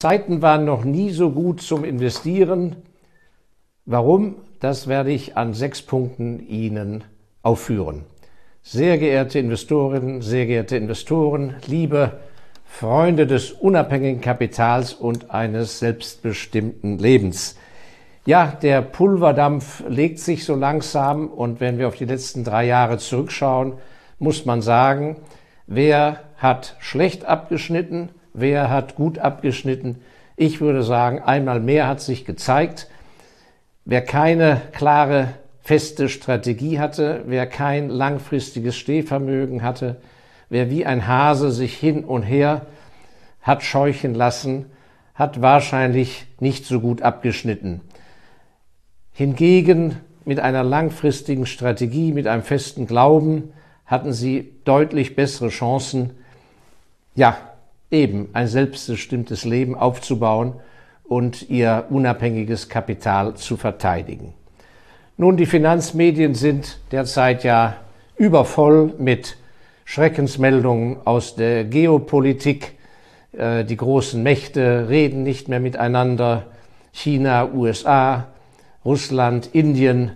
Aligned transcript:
Zeiten 0.00 0.42
waren 0.42 0.64
noch 0.64 0.84
nie 0.84 1.10
so 1.10 1.32
gut 1.32 1.60
zum 1.60 1.82
Investieren. 1.82 2.76
Warum? 3.84 4.36
Das 4.60 4.86
werde 4.86 5.10
ich 5.10 5.36
an 5.36 5.54
sechs 5.54 5.82
Punkten 5.82 6.38
Ihnen 6.48 7.02
aufführen. 7.42 8.04
Sehr 8.62 8.96
geehrte 8.98 9.40
Investorinnen, 9.40 10.22
sehr 10.22 10.46
geehrte 10.46 10.76
Investoren, 10.76 11.56
liebe 11.66 12.20
Freunde 12.64 13.26
des 13.26 13.50
unabhängigen 13.50 14.20
Kapitals 14.20 14.92
und 14.92 15.32
eines 15.32 15.80
selbstbestimmten 15.80 16.98
Lebens. 16.98 17.56
Ja, 18.24 18.56
der 18.62 18.82
Pulverdampf 18.82 19.82
legt 19.88 20.20
sich 20.20 20.44
so 20.44 20.54
langsam 20.54 21.26
und 21.26 21.58
wenn 21.58 21.76
wir 21.76 21.88
auf 21.88 21.96
die 21.96 22.04
letzten 22.04 22.44
drei 22.44 22.66
Jahre 22.66 22.98
zurückschauen, 22.98 23.72
muss 24.20 24.44
man 24.44 24.62
sagen, 24.62 25.16
wer 25.66 26.20
hat 26.36 26.76
schlecht 26.78 27.24
abgeschnitten, 27.24 28.10
wer 28.40 28.70
hat 28.70 28.94
gut 28.94 29.18
abgeschnitten. 29.18 29.96
Ich 30.36 30.60
würde 30.60 30.82
sagen, 30.82 31.20
einmal 31.20 31.60
mehr 31.60 31.86
hat 31.86 32.00
sich 32.00 32.24
gezeigt, 32.24 32.88
wer 33.84 34.02
keine 34.02 34.60
klare, 34.72 35.34
feste 35.60 36.08
Strategie 36.08 36.78
hatte, 36.78 37.24
wer 37.26 37.46
kein 37.46 37.90
langfristiges 37.90 38.76
Stehvermögen 38.76 39.62
hatte, 39.62 39.96
wer 40.48 40.70
wie 40.70 40.86
ein 40.86 41.06
Hase 41.06 41.50
sich 41.50 41.76
hin 41.76 42.04
und 42.04 42.22
her 42.22 42.66
hat 43.42 43.62
scheuchen 43.62 44.14
lassen, 44.14 44.66
hat 45.14 45.42
wahrscheinlich 45.42 46.26
nicht 46.40 46.64
so 46.64 46.80
gut 46.80 47.02
abgeschnitten. 47.02 47.80
Hingegen 49.12 49.96
mit 50.24 50.38
einer 50.38 50.62
langfristigen 50.62 51.44
Strategie, 51.44 52.12
mit 52.12 52.26
einem 52.26 52.42
festen 52.42 52.86
Glauben 52.86 53.52
hatten 53.84 54.12
sie 54.12 54.52
deutlich 54.64 55.16
bessere 55.16 55.48
Chancen, 55.48 56.10
ja, 57.14 57.36
eben 57.90 58.28
ein 58.32 58.48
selbstbestimmtes 58.48 59.44
Leben 59.44 59.74
aufzubauen 59.74 60.54
und 61.04 61.48
ihr 61.48 61.86
unabhängiges 61.90 62.68
Kapital 62.68 63.34
zu 63.34 63.56
verteidigen. 63.56 64.34
Nun, 65.16 65.36
die 65.36 65.46
Finanzmedien 65.46 66.34
sind 66.34 66.78
derzeit 66.92 67.44
ja 67.44 67.76
übervoll 68.16 68.94
mit 68.98 69.36
Schreckensmeldungen 69.84 70.98
aus 71.04 71.34
der 71.34 71.64
Geopolitik. 71.64 72.74
Äh, 73.32 73.64
die 73.64 73.76
großen 73.76 74.22
Mächte 74.22 74.88
reden 74.88 75.22
nicht 75.22 75.48
mehr 75.48 75.60
miteinander. 75.60 76.46
China, 76.92 77.50
USA, 77.52 78.28
Russland, 78.84 79.48
Indien, 79.54 80.12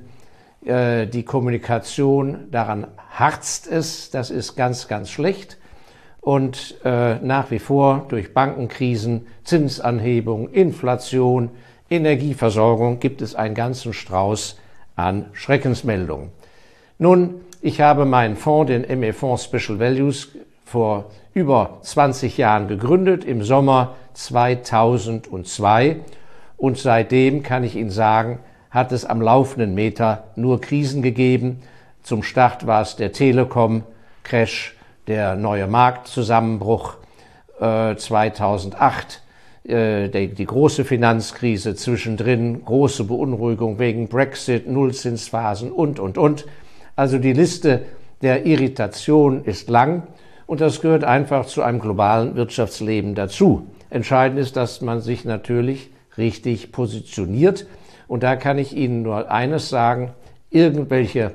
äh, 0.64 1.06
die 1.06 1.25
Kommunikation, 1.25 2.50
daran 2.50 2.86
harzt 3.10 3.66
es. 3.66 4.10
Das 4.10 4.30
ist 4.30 4.56
ganz, 4.56 4.88
ganz 4.88 5.10
schlecht 5.10 5.56
und 6.23 6.77
äh, 6.84 7.17
nach 7.17 7.51
wie 7.51 7.59
vor 7.59 8.06
durch 8.09 8.33
Bankenkrisen, 8.33 9.27
Zinsanhebung, 9.42 10.48
Inflation, 10.48 11.51
Energieversorgung 11.91 13.01
gibt 13.01 13.20
es 13.20 13.34
einen 13.34 13.56
ganzen 13.56 13.92
Strauß 13.92 14.59
an 14.95 15.27
Schreckensmeldungen. 15.33 16.31
Nun, 16.98 17.41
ich 17.61 17.81
habe 17.81 18.05
meinen 18.05 18.37
Fonds, 18.37 18.70
den 18.70 19.00
ME 19.00 19.12
Fonds 19.12 19.45
Special 19.45 19.81
Values, 19.81 20.28
vor 20.65 21.11
über 21.34 21.78
20 21.83 22.39
Jahren 22.39 22.69
gegründet, 22.69 23.25
im 23.25 23.43
Sommer 23.43 23.97
2002. 24.15 25.97
Und 26.56 26.78
seitdem 26.78 27.43
kann 27.43 27.65
ich 27.65 27.75
Ihnen 27.75 27.91
sagen, 27.91 28.39
hat 28.70 28.93
es 28.93 29.05
am 29.05 29.20
laufenden 29.20 29.75
Meter 29.75 30.25
nur 30.37 30.61
Krisen 30.61 31.03
gegeben. 31.03 31.62
Zum 32.05 32.23
Start 32.23 32.67
war 32.67 32.83
es 32.83 32.95
der 32.95 33.11
Telekom-Crash, 33.12 34.77
der 35.06 35.36
neue 35.36 35.67
Marktzusammenbruch 35.67 36.97
äh, 37.61 37.97
2008, 37.97 39.22
äh, 39.64 40.09
die, 40.09 40.28
die 40.28 40.47
große 40.47 40.84
Finanzkrise 40.84 41.75
zwischendrin, 41.75 42.64
große 42.64 43.05
Beunruhigung 43.05 43.78
wegen 43.78 44.09
Brexit, 44.09 44.69
Nullzinsphasen 44.69 45.70
und, 45.70 45.98
und, 45.98 46.19
und. 46.19 46.47
Also 46.97 47.19
die 47.19 47.33
Liste 47.33 47.82
der 48.22 48.47
Irritation 48.47 49.44
ist 49.44 49.69
lang 49.69 50.04
und 50.47 50.60
das 50.60 50.81
gehört 50.81 51.05
einfach 51.05 51.47
zu 51.47 51.62
einem 51.62 51.81
globalen 51.81 52.37
Wirtschaftsleben 52.37 53.15
dazu. 53.15 53.66
Entscheidend 53.91 54.38
ist, 54.38 54.56
dass 54.56 54.81
man 54.81 55.00
sich 55.00 55.25
natürlich 55.25 55.91
richtig 56.16 56.72
positioniert. 56.72 57.66
Und 58.09 58.22
da 58.22 58.37
kann 58.37 58.59
ich 58.59 58.76
Ihnen 58.76 59.03
nur 59.03 59.31
eines 59.31 59.69
sagen, 59.69 60.12
irgendwelche 60.50 61.32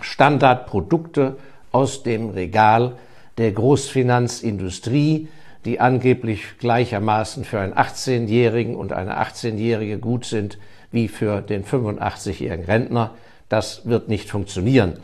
Standardprodukte 0.00 1.36
aus 1.76 2.02
dem 2.02 2.30
Regal 2.30 2.96
der 3.36 3.52
Großfinanzindustrie, 3.52 5.28
die 5.66 5.78
angeblich 5.78 6.56
gleichermaßen 6.58 7.44
für 7.44 7.60
einen 7.60 7.74
18-Jährigen 7.74 8.74
und 8.76 8.94
eine 8.94 9.20
18-Jährige 9.20 9.98
gut 9.98 10.24
sind 10.24 10.56
wie 10.90 11.06
für 11.06 11.42
den 11.42 11.64
85-jährigen 11.64 12.64
Rentner. 12.64 13.10
Das 13.50 13.82
wird 13.84 14.08
nicht 14.08 14.30
funktionieren. 14.30 14.94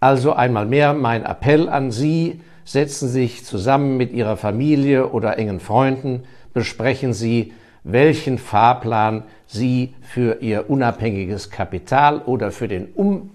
Also 0.00 0.34
einmal 0.34 0.66
mehr 0.66 0.92
mein 0.92 1.24
Appell 1.24 1.70
an 1.70 1.90
Sie, 1.90 2.42
setzen 2.66 3.08
Sie 3.08 3.22
sich 3.22 3.46
zusammen 3.46 3.96
mit 3.96 4.12
Ihrer 4.12 4.36
Familie 4.36 5.08
oder 5.08 5.38
engen 5.38 5.60
Freunden, 5.60 6.24
besprechen 6.52 7.14
Sie, 7.14 7.54
welchen 7.84 8.36
Fahrplan 8.36 9.22
Sie 9.46 9.94
für 10.02 10.42
Ihr 10.42 10.68
unabhängiges 10.68 11.48
Kapital 11.48 12.18
oder 12.18 12.50
für 12.50 12.68
den 12.68 12.88
um 12.94 13.30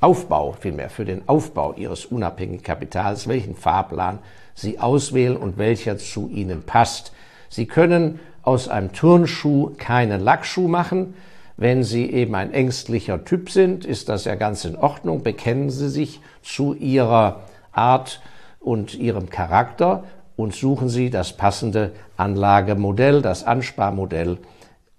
Aufbau, 0.00 0.54
vielmehr 0.58 0.90
für 0.90 1.04
den 1.04 1.28
Aufbau 1.28 1.72
ihres 1.74 2.04
unabhängigen 2.04 2.62
Kapitals, 2.62 3.28
welchen 3.28 3.54
Fahrplan 3.54 4.18
sie 4.54 4.78
auswählen 4.78 5.36
und 5.36 5.58
welcher 5.58 5.98
zu 5.98 6.28
ihnen 6.28 6.62
passt. 6.62 7.12
Sie 7.48 7.66
können 7.66 8.20
aus 8.42 8.68
einem 8.68 8.92
Turnschuh 8.92 9.72
keinen 9.78 10.20
Lackschuh 10.20 10.68
machen. 10.68 11.14
Wenn 11.56 11.84
Sie 11.84 12.10
eben 12.10 12.34
ein 12.34 12.52
ängstlicher 12.52 13.24
Typ 13.24 13.50
sind, 13.50 13.84
ist 13.84 14.08
das 14.10 14.24
ja 14.24 14.34
ganz 14.34 14.64
in 14.64 14.76
Ordnung. 14.76 15.22
Bekennen 15.22 15.70
Sie 15.70 15.88
sich 15.88 16.20
zu 16.42 16.74
Ihrer 16.74 17.40
Art 17.72 18.20
und 18.60 18.94
Ihrem 18.94 19.30
Charakter 19.30 20.04
und 20.36 20.54
suchen 20.54 20.90
Sie 20.90 21.08
das 21.08 21.32
passende 21.32 21.92
Anlagemodell, 22.16 23.22
das 23.22 23.44
Ansparmodell 23.44 24.38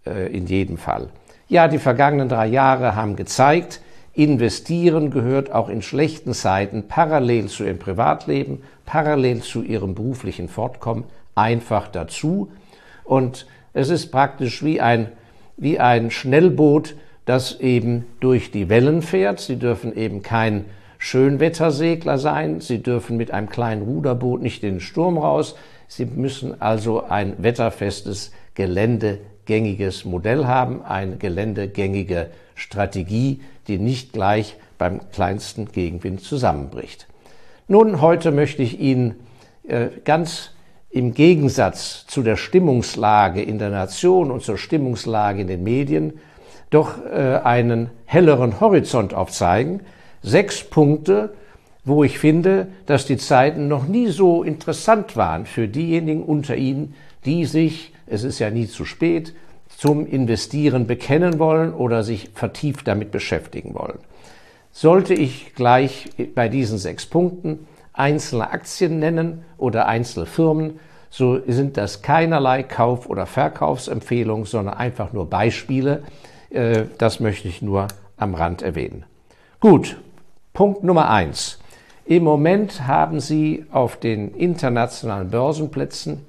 äh, 0.06 0.36
in 0.36 0.48
jedem 0.48 0.78
Fall. 0.78 1.10
Ja, 1.48 1.68
die 1.68 1.78
vergangenen 1.78 2.28
drei 2.28 2.48
Jahre 2.48 2.96
haben 2.96 3.16
gezeigt, 3.16 3.82
Investieren 4.18 5.12
gehört 5.12 5.52
auch 5.52 5.70
in 5.70 5.84
schlechten 5.84 6.34
Zeiten 6.34 6.88
parallel 6.88 7.50
zu 7.50 7.64
ihrem 7.64 7.78
Privatleben, 7.78 8.64
parallel 8.84 9.44
zu 9.44 9.62
ihrem 9.62 9.94
beruflichen 9.94 10.50
Fortkommen 10.50 11.04
einfach 11.36 11.88
dazu. 11.88 12.52
Und 13.04 13.46
es 13.74 13.92
ist 13.92 14.08
praktisch 14.08 14.64
wie 14.64 14.82
ein, 14.82 15.10
wie 15.56 15.80
ein 15.80 16.10
Schnellboot, 16.10 16.96
das 17.26 17.60
eben 17.60 18.06
durch 18.20 18.50
die 18.50 18.70
Wellen 18.70 19.04
fährt. 19.04 19.40
Sie 19.40 19.58
dürfen 19.58 19.96
eben 19.96 20.24
kein 20.24 20.66
Schönwettersegler 20.98 22.18
sein. 22.18 22.60
Sie 22.60 22.82
dürfen 22.82 23.18
mit 23.18 23.30
einem 23.30 23.50
kleinen 23.50 23.84
Ruderboot 23.84 24.42
nicht 24.42 24.64
in 24.64 24.76
den 24.76 24.80
Sturm 24.80 25.20
raus. 25.20 25.56
Sie 25.88 26.06
müssen 26.06 26.60
also 26.60 27.04
ein 27.04 27.36
wetterfestes, 27.38 28.32
geländegängiges 28.56 30.06
Modell 30.06 30.48
haben, 30.48 30.82
eine 30.82 31.18
geländegängige 31.18 32.32
Strategie, 32.56 33.42
die 33.68 33.78
nicht 33.78 34.14
gleich 34.14 34.56
beim 34.78 35.02
kleinsten 35.12 35.72
Gegenwind 35.72 36.22
zusammenbricht. 36.22 37.08
Nun, 37.68 38.02
heute 38.02 38.32
möchte 38.32 38.64
ich 38.64 38.80
Ihnen 38.80 39.16
äh, 39.68 39.88
ganz 40.06 40.52
im 40.90 41.14
Gegensatz 41.14 42.06
zu 42.08 42.24
der 42.24 42.38
Stimmungslage 42.38 43.42
in 43.42 43.60
der 43.60 43.70
Nation 43.70 44.32
und 44.32 44.44
zur 44.44 44.58
Stimmungslage 44.58 45.42
in 45.42 45.48
den 45.48 45.64
Medien 45.64 46.14
doch 46.70 47.04
äh, 47.06 47.40
einen 47.44 47.90
helleren 48.06 48.60
Horizont 48.60 49.14
aufzeigen. 49.14 49.82
Sechs 50.22 50.64
Punkte, 50.64 51.34
wo 51.86 52.04
ich 52.04 52.20
finde, 52.20 52.68
dass 52.86 53.06
die 53.06 53.18
Zeiten 53.18 53.68
noch 53.68 53.88
nie 53.88 54.08
so 54.08 54.44
interessant 54.44 55.16
waren 55.16 55.46
für 55.46 55.68
diejenigen 55.68 56.24
unter 56.24 56.56
Ihnen, 56.56 56.96
die 57.26 57.46
sich, 57.46 57.94
es 58.06 58.24
ist 58.24 58.40
ja 58.40 58.50
nie 58.50 58.68
zu 58.68 58.86
spät, 58.86 59.34
zum 59.78 60.08
Investieren 60.08 60.88
bekennen 60.88 61.38
wollen 61.38 61.72
oder 61.72 62.02
sich 62.02 62.32
vertieft 62.34 62.88
damit 62.88 63.12
beschäftigen 63.12 63.76
wollen. 63.76 64.00
Sollte 64.72 65.14
ich 65.14 65.54
gleich 65.54 66.10
bei 66.34 66.50
diesen 66.50 66.80
sechs 66.80 67.06
Punkten 67.06 67.68
einzelne 67.94 68.50
Aktien 68.50 68.98
nennen 68.98 69.46
oder 69.60 69.88
einzelne 69.88 70.26
Firmen, 70.26 70.80
so 71.12 71.40
sind 71.46 71.78
das 71.78 72.02
keinerlei 72.02 72.64
Kauf- 72.64 73.08
oder 73.08 73.28
Verkaufsempfehlungen, 73.28 74.46
sondern 74.46 74.74
einfach 74.74 75.14
nur 75.14 75.30
Beispiele. 75.30 76.04
Äh, 76.50 76.86
das 76.98 77.20
möchte 77.20 77.48
ich 77.48 77.62
nur 77.62 77.88
am 78.18 78.34
Rand 78.34 78.64
erwähnen. 78.64 79.06
Gut, 79.60 79.98
Punkt 80.54 80.84
Nummer 80.84 81.12
eins. 81.12 81.60
Im 82.04 82.24
Moment 82.24 82.88
haben 82.88 83.20
Sie 83.20 83.66
auf 83.72 83.98
den 83.98 84.34
internationalen 84.34 85.30
Börsenplätzen 85.30 86.26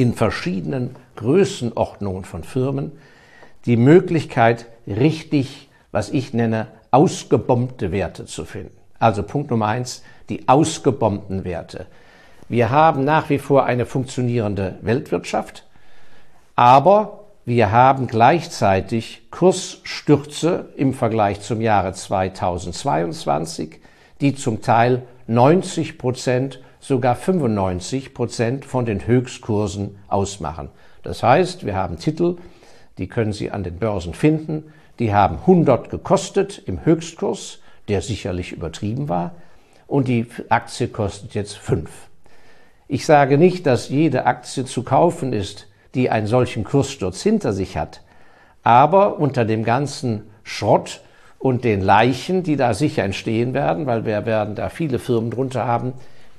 in 0.00 0.14
verschiedenen 0.14 0.96
Größenordnungen 1.16 2.24
von 2.24 2.42
Firmen 2.42 2.92
die 3.66 3.76
Möglichkeit, 3.76 4.64
richtig, 4.86 5.68
was 5.92 6.08
ich 6.08 6.32
nenne, 6.32 6.68
ausgebombte 6.90 7.92
Werte 7.92 8.24
zu 8.24 8.46
finden. 8.46 8.78
Also 8.98 9.22
Punkt 9.22 9.50
Nummer 9.50 9.66
eins, 9.66 10.02
die 10.30 10.48
ausgebombten 10.48 11.44
Werte. 11.44 11.84
Wir 12.48 12.70
haben 12.70 13.04
nach 13.04 13.28
wie 13.28 13.38
vor 13.38 13.66
eine 13.66 13.84
funktionierende 13.84 14.78
Weltwirtschaft. 14.80 15.66
Aber 16.56 17.24
wir 17.44 17.70
haben 17.70 18.06
gleichzeitig 18.06 19.30
Kursstürze 19.30 20.70
im 20.76 20.94
Vergleich 20.94 21.42
zum 21.42 21.60
Jahre 21.60 21.92
2022, 21.92 23.80
die 24.22 24.34
zum 24.34 24.62
Teil 24.62 25.02
90 25.26 25.98
Prozent, 25.98 26.60
sogar 26.80 27.14
95 27.14 28.14
Prozent 28.14 28.64
von 28.64 28.86
den 28.86 29.06
Höchstkursen 29.06 29.98
ausmachen. 30.08 30.70
Das 31.02 31.22
heißt, 31.22 31.64
wir 31.64 31.76
haben 31.76 31.98
Titel, 31.98 32.36
die 32.98 33.06
können 33.06 33.32
Sie 33.32 33.50
an 33.50 33.62
den 33.62 33.78
Börsen 33.78 34.14
finden, 34.14 34.72
die 34.98 35.14
haben 35.14 35.36
100 35.36 35.90
gekostet 35.90 36.62
im 36.66 36.84
Höchstkurs, 36.84 37.60
der 37.88 38.02
sicherlich 38.02 38.52
übertrieben 38.52 39.08
war, 39.08 39.32
und 39.86 40.08
die 40.08 40.26
Aktie 40.48 40.88
kostet 40.88 41.34
jetzt 41.34 41.56
5. 41.56 41.90
Ich 42.88 43.06
sage 43.06 43.38
nicht, 43.38 43.66
dass 43.66 43.88
jede 43.88 44.26
Aktie 44.26 44.64
zu 44.64 44.82
kaufen 44.82 45.32
ist, 45.32 45.68
die 45.94 46.10
einen 46.10 46.26
solchen 46.26 46.64
Kurssturz 46.64 47.22
hinter 47.22 47.52
sich 47.52 47.76
hat, 47.76 48.02
aber 48.62 49.18
unter 49.18 49.44
dem 49.44 49.64
ganzen 49.64 50.24
Schrott 50.42 51.00
und 51.38 51.64
den 51.64 51.80
Leichen, 51.80 52.42
die 52.42 52.56
da 52.56 52.74
sicher 52.74 53.02
entstehen 53.02 53.54
werden, 53.54 53.86
weil 53.86 54.04
wir 54.04 54.26
werden 54.26 54.54
da 54.54 54.68
viele 54.68 54.98
Firmen 54.98 55.30
drunter 55.30 55.66
haben, 55.66 55.94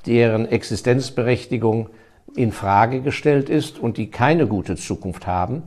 deren 0.06 0.48
Existenzberechtigung 0.48 1.90
in 2.36 2.52
Frage 2.52 3.02
gestellt 3.02 3.50
ist 3.50 3.80
und 3.80 3.98
die 3.98 4.10
keine 4.10 4.48
gute 4.48 4.76
Zukunft 4.76 5.28
haben. 5.28 5.64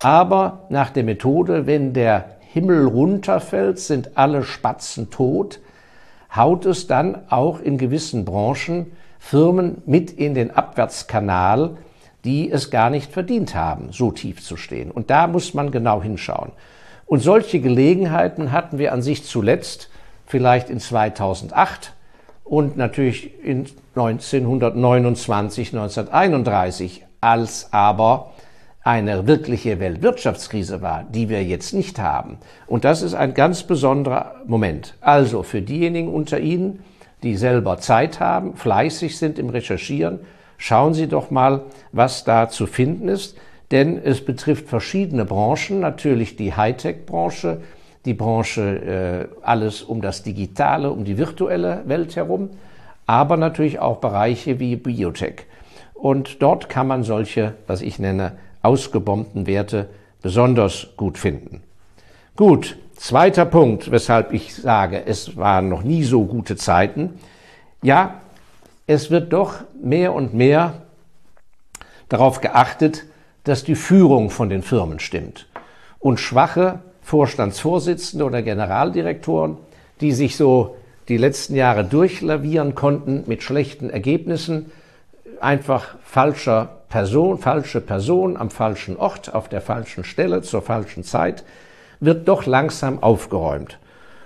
Aber 0.00 0.66
nach 0.68 0.90
der 0.90 1.04
Methode, 1.04 1.66
wenn 1.66 1.92
der 1.92 2.36
Himmel 2.40 2.86
runterfällt, 2.86 3.78
sind 3.78 4.16
alle 4.16 4.42
Spatzen 4.42 5.10
tot, 5.10 5.60
haut 6.34 6.66
es 6.66 6.86
dann 6.86 7.22
auch 7.30 7.60
in 7.60 7.78
gewissen 7.78 8.24
Branchen 8.24 8.92
Firmen 9.18 9.82
mit 9.86 10.10
in 10.10 10.34
den 10.34 10.50
Abwärtskanal, 10.52 11.76
die 12.24 12.50
es 12.50 12.70
gar 12.70 12.90
nicht 12.90 13.12
verdient 13.12 13.54
haben, 13.54 13.92
so 13.92 14.10
tief 14.10 14.42
zu 14.42 14.56
stehen. 14.56 14.90
Und 14.90 15.10
da 15.10 15.26
muss 15.26 15.54
man 15.54 15.70
genau 15.70 16.02
hinschauen. 16.02 16.52
Und 17.06 17.20
solche 17.20 17.60
Gelegenheiten 17.60 18.52
hatten 18.52 18.78
wir 18.78 18.92
an 18.92 19.02
sich 19.02 19.24
zuletzt, 19.24 19.90
vielleicht 20.26 20.70
in 20.70 20.78
2008 20.78 21.94
und 22.48 22.76
natürlich 22.76 23.44
in 23.44 23.66
1929, 23.94 25.68
1931, 25.74 27.04
als 27.20 27.72
aber 27.72 28.32
eine 28.82 29.26
wirkliche 29.26 29.80
Weltwirtschaftskrise 29.80 30.80
war, 30.80 31.04
die 31.04 31.28
wir 31.28 31.44
jetzt 31.44 31.74
nicht 31.74 31.98
haben. 31.98 32.38
Und 32.66 32.84
das 32.84 33.02
ist 33.02 33.12
ein 33.14 33.34
ganz 33.34 33.64
besonderer 33.64 34.36
Moment. 34.46 34.94
Also 35.02 35.42
für 35.42 35.60
diejenigen 35.60 36.08
unter 36.08 36.40
Ihnen, 36.40 36.82
die 37.22 37.36
selber 37.36 37.78
Zeit 37.78 38.18
haben, 38.18 38.56
fleißig 38.56 39.18
sind 39.18 39.38
im 39.38 39.50
Recherchieren, 39.50 40.20
schauen 40.56 40.94
Sie 40.94 41.06
doch 41.06 41.30
mal, 41.30 41.64
was 41.92 42.24
da 42.24 42.48
zu 42.48 42.66
finden 42.66 43.08
ist, 43.08 43.36
denn 43.72 44.00
es 44.02 44.24
betrifft 44.24 44.68
verschiedene 44.68 45.26
Branchen, 45.26 45.80
natürlich 45.80 46.36
die 46.36 46.54
Hightech-Branche, 46.54 47.60
die 48.08 48.14
Branche 48.14 49.28
äh, 49.30 49.44
alles 49.44 49.82
um 49.82 50.00
das 50.00 50.22
Digitale, 50.22 50.90
um 50.90 51.04
die 51.04 51.18
virtuelle 51.18 51.82
Welt 51.84 52.16
herum, 52.16 52.50
aber 53.06 53.36
natürlich 53.36 53.80
auch 53.80 53.98
Bereiche 53.98 54.58
wie 54.58 54.76
Biotech. 54.76 55.44
Und 55.92 56.42
dort 56.42 56.70
kann 56.70 56.86
man 56.86 57.02
solche, 57.02 57.54
was 57.66 57.82
ich 57.82 57.98
nenne, 57.98 58.38
ausgebombten 58.62 59.46
Werte 59.46 59.90
besonders 60.22 60.88
gut 60.96 61.18
finden. 61.18 61.62
Gut, 62.34 62.78
zweiter 62.96 63.44
Punkt, 63.44 63.90
weshalb 63.90 64.32
ich 64.32 64.54
sage, 64.54 65.04
es 65.04 65.36
waren 65.36 65.68
noch 65.68 65.82
nie 65.82 66.02
so 66.02 66.24
gute 66.24 66.56
Zeiten. 66.56 67.18
Ja, 67.82 68.22
es 68.86 69.10
wird 69.10 69.34
doch 69.34 69.56
mehr 69.82 70.14
und 70.14 70.32
mehr 70.32 70.82
darauf 72.08 72.40
geachtet, 72.40 73.04
dass 73.44 73.64
die 73.64 73.74
Führung 73.74 74.30
von 74.30 74.48
den 74.48 74.62
Firmen 74.62 74.98
stimmt. 74.98 75.46
Und 75.98 76.20
schwache 76.20 76.80
Vorstandsvorsitzende 77.08 78.22
oder 78.22 78.42
Generaldirektoren, 78.42 79.56
die 80.02 80.12
sich 80.12 80.36
so 80.36 80.76
die 81.08 81.16
letzten 81.16 81.54
Jahre 81.54 81.82
durchlavieren 81.82 82.74
konnten 82.74 83.24
mit 83.26 83.42
schlechten 83.42 83.88
Ergebnissen, 83.88 84.70
einfach 85.40 85.96
falscher 86.04 86.68
Person, 86.90 87.38
falsche 87.38 87.80
Person 87.80 88.36
am 88.36 88.50
falschen 88.50 88.98
Ort, 88.98 89.32
auf 89.32 89.48
der 89.48 89.62
falschen 89.62 90.04
Stelle, 90.04 90.42
zur 90.42 90.60
falschen 90.60 91.02
Zeit, 91.02 91.44
wird 91.98 92.28
doch 92.28 92.44
langsam 92.44 93.02
aufgeräumt. 93.02 93.78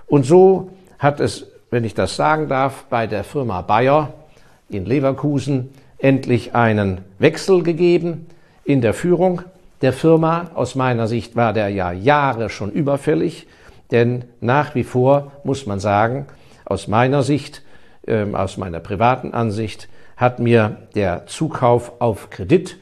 Und 0.09 0.27
so 0.27 0.71
hat 0.99 1.21
es, 1.21 1.47
wenn 1.71 1.85
ich 1.85 1.95
das 1.95 2.17
sagen 2.17 2.49
darf, 2.49 2.87
bei 2.91 3.07
der 3.07 3.23
Firma 3.23 3.63
Bayer 3.63 4.13
in 4.69 4.87
Leverkusen 4.87 5.71
endlich 5.99 6.57
einen 6.57 7.03
Wechsel 7.21 7.63
gegeben 7.63 8.27
in 8.65 8.81
der 8.81 8.93
Führung 8.93 9.43
der 9.83 9.93
Firma. 9.93 10.51
Aus 10.55 10.75
meiner 10.75 11.07
Sicht 11.07 11.37
war 11.37 11.53
der 11.53 11.69
ja 11.69 11.93
Jahre 11.93 12.49
schon 12.49 12.71
überfällig, 12.71 13.47
denn 13.91 14.25
nach 14.41 14.75
wie 14.75 14.85
vor 14.85 15.33
muss 15.45 15.67
man 15.67 15.81
sagen, 15.81 16.27
aus 16.65 16.89
meiner 16.89 17.23
Sicht, 17.23 17.63
äh, 18.07 18.25
aus 18.33 18.57
meiner 18.57 18.81
privaten 18.81 19.35
Ansicht, 19.35 19.89
hat 20.17 20.39
mir 20.39 20.77
der 20.95 21.27
Zukauf 21.27 22.01
auf 22.01 22.31
Kredit, 22.31 22.79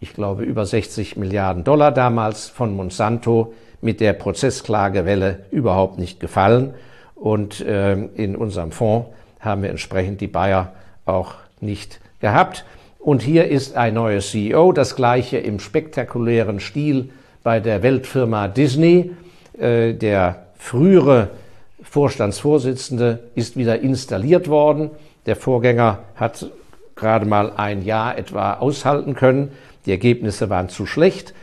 ich 0.00 0.14
glaube 0.14 0.44
über 0.44 0.64
60 0.64 1.16
Milliarden 1.16 1.64
Dollar 1.64 1.90
damals 1.92 2.48
von 2.48 2.74
Monsanto 2.76 3.54
mit 3.80 4.00
der 4.00 4.12
Prozessklagewelle 4.12 5.44
überhaupt 5.50 5.98
nicht 5.98 6.20
gefallen. 6.20 6.74
Und 7.14 7.60
äh, 7.60 7.94
in 7.94 8.36
unserem 8.36 8.70
Fonds 8.70 9.08
haben 9.40 9.62
wir 9.62 9.70
entsprechend 9.70 10.20
die 10.20 10.26
Bayer 10.26 10.72
auch 11.04 11.34
nicht 11.60 12.00
gehabt. 12.20 12.64
Und 13.04 13.20
hier 13.20 13.48
ist 13.48 13.76
ein 13.76 13.92
neuer 13.92 14.20
CEO, 14.20 14.72
das 14.72 14.96
gleiche 14.96 15.36
im 15.36 15.60
spektakulären 15.60 16.58
Stil 16.58 17.10
bei 17.42 17.60
der 17.60 17.82
Weltfirma 17.82 18.48
Disney. 18.48 19.10
Äh, 19.58 19.92
der 19.92 20.46
frühere 20.56 21.28
Vorstandsvorsitzende 21.82 23.18
ist 23.34 23.58
wieder 23.58 23.80
installiert 23.80 24.48
worden. 24.48 24.90
Der 25.26 25.36
Vorgänger 25.36 25.98
hat 26.16 26.46
gerade 26.96 27.26
mal 27.26 27.52
ein 27.58 27.84
Jahr 27.84 28.16
etwa 28.16 28.54
aushalten 28.54 29.14
können. 29.14 29.52
Die 29.84 29.90
Ergebnisse 29.90 30.48
waren 30.48 30.70
zu 30.70 30.86
schlecht. 30.86 31.34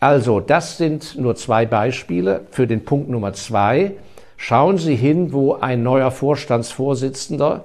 Also, 0.00 0.40
das 0.40 0.76
sind 0.76 1.16
nur 1.18 1.36
zwei 1.36 1.64
Beispiele. 1.64 2.42
Für 2.50 2.66
den 2.66 2.84
Punkt 2.84 3.08
Nummer 3.08 3.32
zwei 3.32 3.92
schauen 4.36 4.76
Sie 4.76 4.94
hin, 4.94 5.32
wo 5.32 5.54
ein 5.54 5.82
neuer 5.82 6.10
Vorstandsvorsitzender 6.10 7.64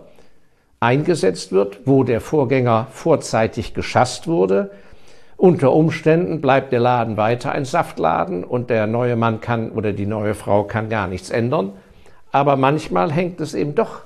eingesetzt 0.83 1.51
wird, 1.51 1.79
wo 1.85 2.03
der 2.03 2.21
Vorgänger 2.21 2.87
vorzeitig 2.91 3.73
geschasst 3.73 4.27
wurde. 4.27 4.71
Unter 5.37 5.73
Umständen 5.73 6.41
bleibt 6.41 6.71
der 6.71 6.81
Laden 6.81 7.17
weiter 7.17 7.51
ein 7.51 7.65
Saftladen 7.65 8.43
und 8.43 8.69
der 8.69 8.85
neue 8.85 9.15
Mann 9.15 9.41
kann 9.41 9.71
oder 9.71 9.93
die 9.93 10.05
neue 10.05 10.35
Frau 10.35 10.65
kann 10.65 10.89
gar 10.89 11.07
nichts 11.07 11.29
ändern. 11.29 11.73
Aber 12.31 12.57
manchmal 12.57 13.11
hängt 13.11 13.39
es 13.41 13.53
eben 13.53 13.75
doch 13.75 14.01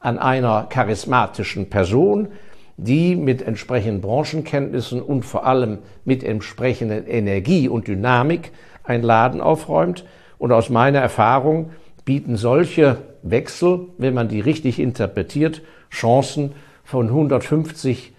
an 0.00 0.18
einer 0.18 0.66
charismatischen 0.68 1.70
Person, 1.70 2.28
die 2.76 3.16
mit 3.16 3.42
entsprechenden 3.42 4.00
Branchenkenntnissen 4.00 5.00
und 5.00 5.24
vor 5.24 5.46
allem 5.46 5.78
mit 6.04 6.24
entsprechender 6.24 7.06
Energie 7.06 7.68
und 7.68 7.88
Dynamik 7.88 8.52
einen 8.84 9.02
Laden 9.02 9.40
aufräumt. 9.40 10.04
Und 10.38 10.52
aus 10.52 10.70
meiner 10.70 10.98
Erfahrung 10.98 11.70
bieten 12.04 12.36
solche 12.36 12.98
Wechsel, 13.22 13.88
wenn 13.96 14.14
man 14.14 14.28
die 14.28 14.40
richtig 14.40 14.78
interpretiert, 14.78 15.62
Chancen 15.90 16.52
von 16.84 17.08
150 17.08 18.12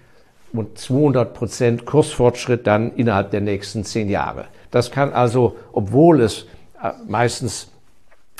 und 0.53 0.77
200 0.77 1.33
Prozent 1.33 1.85
Kursfortschritt 1.85 2.67
dann 2.67 2.93
innerhalb 2.95 3.31
der 3.31 3.41
nächsten 3.41 3.83
zehn 3.83 4.09
Jahre. 4.09 4.45
Das 4.71 4.91
kann 4.91 5.13
also, 5.13 5.55
obwohl 5.71 6.21
es 6.21 6.47
äh, 6.81 6.91
meistens 7.07 7.71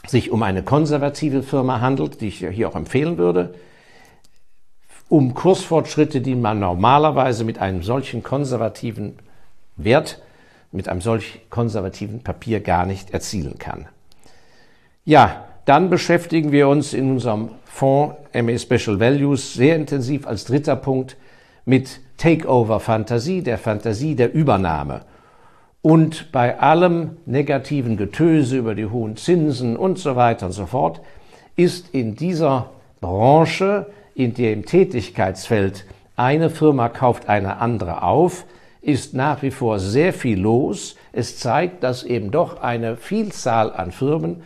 sich 0.06 0.32
um 0.32 0.44
eine 0.44 0.64
konservative 0.64 1.44
Firma 1.44 1.82
handelt, 1.82 2.22
die 2.22 2.28
ich 2.28 2.46
hier 2.48 2.70
auch 2.70 2.76
empfehlen 2.76 3.18
würde, 3.18 3.54
um 5.10 5.34
Kursfortschritte, 5.34 6.22
die 6.22 6.36
man 6.36 6.60
normalerweise 6.60 7.44
mit 7.44 7.60
einem 7.60 7.84
solchen 7.84 8.24
konservativen 8.24 9.18
Wert, 9.78 10.22
mit 10.72 10.90
einem 10.90 11.02
solch 11.02 11.42
konservativen 11.50 12.24
Papier 12.24 12.60
gar 12.60 12.86
nicht 12.86 13.12
erzielen 13.12 13.58
kann. 13.58 13.88
Ja, 15.06 15.47
dann 15.68 15.90
beschäftigen 15.90 16.54
wir 16.54 16.70
uns 16.70 16.94
in 16.94 17.12
unserem 17.12 17.50
Fonds 17.66 18.16
MA 18.34 18.58
Special 18.58 19.02
Values 19.02 19.54
sehr 19.54 19.76
intensiv 19.76 20.26
als 20.26 20.46
dritter 20.46 20.78
Punkt 20.78 21.18
mit 21.66 22.00
Takeover-Fantasie, 22.16 23.42
der 23.42 23.58
Fantasie 23.58 24.16
der 24.16 24.34
Übernahme. 24.34 25.02
Und 25.82 26.32
bei 26.32 26.58
allem 26.58 27.18
negativen 27.26 27.98
Getöse 27.98 28.58
über 28.58 28.76
die 28.76 28.86
hohen 28.86 29.18
Zinsen 29.18 29.76
und 29.76 30.00
so 30.00 30.16
weiter 30.16 30.46
und 30.46 30.54
so 30.54 30.68
fort 30.68 31.02
ist 31.58 31.94
in 31.94 32.16
dieser 32.16 32.70
Branche 33.02 33.88
in 34.16 34.34
dem 34.34 34.66
Tätigkeitsfeld 34.66 35.86
eine 36.16 36.50
Firma 36.50 36.88
kauft 36.88 37.28
eine 37.28 37.58
andere 37.58 38.04
auf, 38.04 38.46
ist 38.82 39.14
nach 39.14 39.42
wie 39.42 39.52
vor 39.52 39.80
sehr 39.80 40.14
viel 40.14 40.40
los. 40.40 40.96
Es 41.12 41.38
zeigt, 41.38 41.84
dass 41.84 42.04
eben 42.04 42.32
doch 42.32 42.62
eine 42.62 42.96
Vielzahl 42.96 43.74
an 43.74 43.92
Firmen 43.92 44.44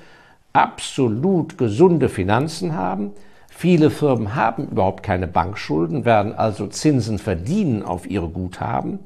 absolut 0.54 1.58
gesunde 1.58 2.10
Finanzen 2.10 2.76
haben. 2.76 3.12
Viele 3.50 3.90
Firmen 3.90 4.36
haben 4.36 4.68
überhaupt 4.68 5.04
keine 5.04 5.28
Bankschulden, 5.28 6.06
werden 6.06 6.34
also 6.34 6.68
Zinsen 6.68 7.20
verdienen 7.20 7.84
auf 7.84 8.10
ihre 8.10 8.30
Guthaben. 8.30 9.00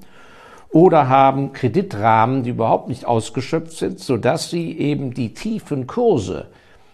oder 0.75 1.07
haben 1.07 1.53
Kreditrahmen, 1.53 2.43
die 2.43 2.49
überhaupt 2.49 2.89
nicht 2.89 3.05
ausgeschöpft 3.05 3.71
sind, 3.77 3.97
sodass 3.97 4.49
sie 4.49 4.77
eben 4.77 5.13
die 5.13 5.33
tiefen 5.33 5.87
Kurse, 5.87 6.47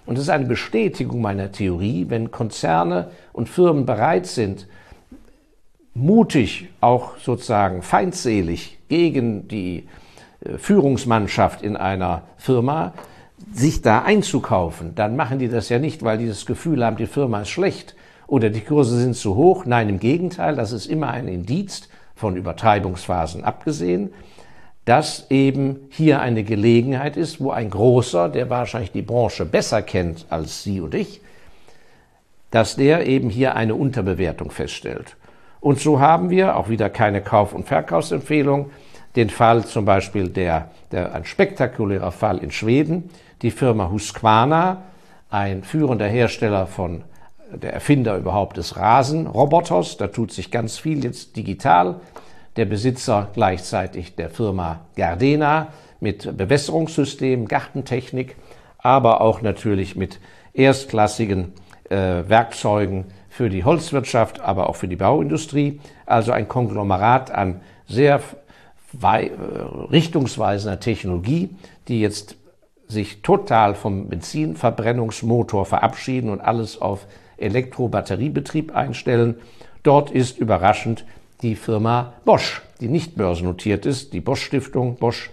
und 0.05 0.19
das 0.19 0.25
ist 0.25 0.29
eine 0.29 0.45
Bestätigung 0.45 1.19
meiner 1.19 1.51
Theorie, 1.51 2.05
wenn 2.09 2.29
Konzerne 2.29 3.09
und 3.33 3.49
Firmen 3.49 3.87
bereit 3.87 4.27
sind, 4.27 4.67
mutig, 5.95 6.69
auch 6.79 7.17
sozusagen 7.17 7.81
feindselig 7.81 8.77
gegen 8.87 9.47
die 9.47 9.87
äh, 10.45 10.59
Führungsmannschaft 10.59 11.63
in 11.63 11.75
einer 11.75 12.21
Firma, 12.37 12.93
sich 13.53 13.81
da 13.81 14.03
einzukaufen, 14.03 14.95
dann 14.95 15.15
machen 15.15 15.39
die 15.39 15.49
das 15.49 15.69
ja 15.69 15.79
nicht, 15.79 16.03
weil 16.03 16.17
die 16.17 16.27
das 16.27 16.45
Gefühl 16.45 16.85
haben, 16.85 16.97
die 16.97 17.07
Firma 17.07 17.41
ist 17.41 17.49
schlecht 17.49 17.95
oder 18.27 18.49
die 18.49 18.61
Kurse 18.61 18.99
sind 18.99 19.15
zu 19.15 19.35
hoch. 19.35 19.65
Nein, 19.65 19.89
im 19.89 19.99
Gegenteil, 19.99 20.55
das 20.55 20.71
ist 20.71 20.85
immer 20.85 21.09
ein 21.09 21.27
Indiz, 21.27 21.89
von 22.21 22.37
Übertreibungsphasen 22.37 23.43
abgesehen, 23.43 24.13
dass 24.85 25.29
eben 25.31 25.79
hier 25.89 26.21
eine 26.21 26.43
Gelegenheit 26.43 27.17
ist, 27.17 27.41
wo 27.41 27.51
ein 27.51 27.69
Großer, 27.69 28.29
der 28.29 28.49
wahrscheinlich 28.49 28.91
die 28.91 29.01
Branche 29.01 29.43
besser 29.43 29.81
kennt 29.81 30.27
als 30.29 30.63
Sie 30.63 30.79
und 30.81 30.93
ich, 30.93 31.21
dass 32.51 32.75
der 32.75 33.07
eben 33.07 33.29
hier 33.29 33.55
eine 33.55 33.75
Unterbewertung 33.75 34.51
feststellt. 34.51 35.17
Und 35.59 35.79
so 35.79 35.99
haben 35.99 36.29
wir 36.29 36.57
auch 36.57 36.69
wieder 36.69 36.89
keine 36.89 37.21
Kauf- 37.21 37.53
und 37.53 37.67
Verkaufsempfehlung. 37.67 38.71
Den 39.15 39.29
Fall 39.29 39.65
zum 39.65 39.85
Beispiel 39.85 40.29
der, 40.29 40.71
der 40.91 41.13
ein 41.13 41.25
spektakulärer 41.25 42.11
Fall 42.11 42.37
in 42.37 42.51
Schweden, 42.51 43.09
die 43.41 43.51
Firma 43.51 43.89
Husqvarna, 43.89 44.83
ein 45.29 45.63
führender 45.63 46.07
Hersteller 46.07 46.67
von 46.67 47.03
der 47.53 47.73
Erfinder 47.73 48.17
überhaupt 48.17 48.57
des 48.57 48.77
Rasenroboters, 48.77 49.97
da 49.97 50.07
tut 50.07 50.31
sich 50.31 50.51
ganz 50.51 50.77
viel 50.77 51.03
jetzt 51.03 51.35
digital. 51.35 51.99
Der 52.57 52.65
Besitzer 52.65 53.29
gleichzeitig 53.33 54.15
der 54.15 54.29
Firma 54.29 54.81
Gardena 54.95 55.69
mit 55.99 56.37
Bewässerungssystem, 56.37 57.47
Gartentechnik, 57.47 58.35
aber 58.77 59.21
auch 59.21 59.41
natürlich 59.41 59.95
mit 59.95 60.19
erstklassigen 60.53 61.53
äh, 61.89 62.23
Werkzeugen 62.27 63.05
für 63.29 63.49
die 63.49 63.63
Holzwirtschaft, 63.63 64.41
aber 64.41 64.69
auch 64.69 64.75
für 64.75 64.89
die 64.89 64.97
Bauindustrie. 64.97 65.79
Also 66.05 66.33
ein 66.33 66.47
Konglomerat 66.47 67.31
an 67.31 67.61
sehr 67.87 68.19
äh, 69.01 69.29
richtungsweisender 69.89 70.79
Technologie, 70.79 71.49
die 71.87 72.01
jetzt 72.01 72.35
sich 72.91 73.21
total 73.21 73.73
vom 73.73 74.09
Benzinverbrennungsmotor 74.09 75.65
verabschieden 75.65 76.29
und 76.29 76.41
alles 76.41 76.81
auf 76.81 77.07
Elektrobatteriebetrieb 77.37 78.75
einstellen. 78.75 79.35
Dort 79.83 80.11
ist 80.11 80.37
überraschend 80.37 81.05
die 81.41 81.55
Firma 81.55 82.13
Bosch, 82.25 82.61
die 82.79 82.87
nicht 82.87 83.15
börsennotiert 83.15 83.85
ist, 83.85 84.13
die 84.13 84.21
Bosch 84.21 84.43
Stiftung, 84.43 84.97
Bosch, 84.97 85.31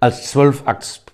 als 0.00 0.30
12 0.30 0.64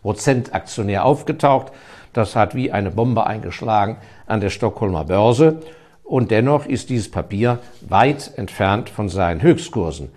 Prozent 0.02 0.54
Aktionär 0.54 1.04
aufgetaucht. 1.04 1.72
Das 2.12 2.36
hat 2.36 2.54
wie 2.54 2.72
eine 2.72 2.90
Bombe 2.90 3.26
eingeschlagen 3.26 3.96
an 4.26 4.40
der 4.40 4.50
Stockholmer 4.50 5.04
Börse. 5.04 5.60
Und 6.04 6.30
dennoch 6.30 6.66
ist 6.66 6.90
dieses 6.90 7.10
Papier 7.10 7.58
weit 7.80 8.32
entfernt 8.36 8.90
von 8.90 9.08
seinen 9.08 9.42
Höchstkursen. 9.42 10.10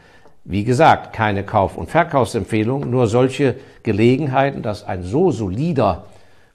Wie 0.47 0.63
gesagt, 0.63 1.11
keine 1.11 1.43
Kauf- 1.43 1.75
und 1.75 1.89
Verkaufsempfehlung, 1.89 2.87
nur 2.89 3.07
solche 3.07 3.55
Gelegenheiten, 3.81 4.61
dass 4.61 4.83
ein 4.83 5.01
so 5.01 5.31
solider 5.31 6.05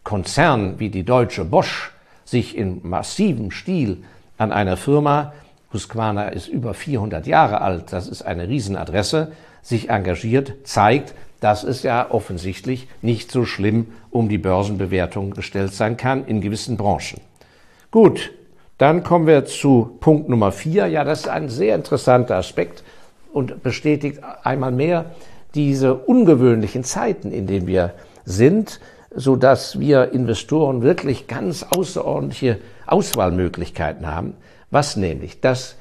Konzern 0.04 0.78
wie 0.78 0.90
die 0.90 1.02
deutsche 1.02 1.44
Bosch 1.44 1.90
sich 2.24 2.56
in 2.56 2.80
massivem 2.84 3.50
Stil 3.50 4.04
an 4.38 4.52
einer 4.52 4.76
Firma, 4.76 5.32
Husqvarna 5.72 6.28
ist 6.28 6.46
über 6.46 6.72
400 6.72 7.26
Jahre 7.26 7.60
alt, 7.60 7.92
das 7.92 8.06
ist 8.06 8.22
eine 8.22 8.48
Riesenadresse, 8.48 9.32
sich 9.62 9.90
engagiert, 9.90 10.52
zeigt, 10.64 11.14
dass 11.40 11.64
es 11.64 11.82
ja 11.82 12.10
offensichtlich 12.10 12.86
nicht 13.02 13.32
so 13.32 13.44
schlimm 13.44 13.88
um 14.10 14.28
die 14.28 14.38
Börsenbewertung 14.38 15.32
gestellt 15.32 15.74
sein 15.74 15.96
kann 15.96 16.24
in 16.26 16.40
gewissen 16.40 16.76
Branchen. 16.76 17.20
Gut, 17.90 18.30
dann 18.78 19.02
kommen 19.02 19.26
wir 19.26 19.44
zu 19.44 19.96
Punkt 20.00 20.28
Nummer 20.28 20.52
vier. 20.52 20.86
Ja, 20.86 21.04
das 21.04 21.20
ist 21.20 21.28
ein 21.28 21.48
sehr 21.48 21.74
interessanter 21.74 22.36
Aspekt 22.36 22.82
und 23.32 23.62
bestätigt 23.62 24.20
einmal 24.42 24.72
mehr 24.72 25.06
diese 25.54 25.94
ungewöhnlichen 25.94 26.84
Zeiten, 26.84 27.32
in 27.32 27.46
denen 27.46 27.66
wir 27.66 27.92
sind, 28.24 28.80
so 29.14 29.36
dass 29.36 29.80
wir 29.80 30.12
Investoren 30.12 30.82
wirklich 30.82 31.26
ganz 31.26 31.64
außerordentliche 31.64 32.58
Auswahlmöglichkeiten 32.86 34.06
haben. 34.06 34.34
Was 34.70 34.96
nämlich? 34.96 35.40
Dass 35.40 35.76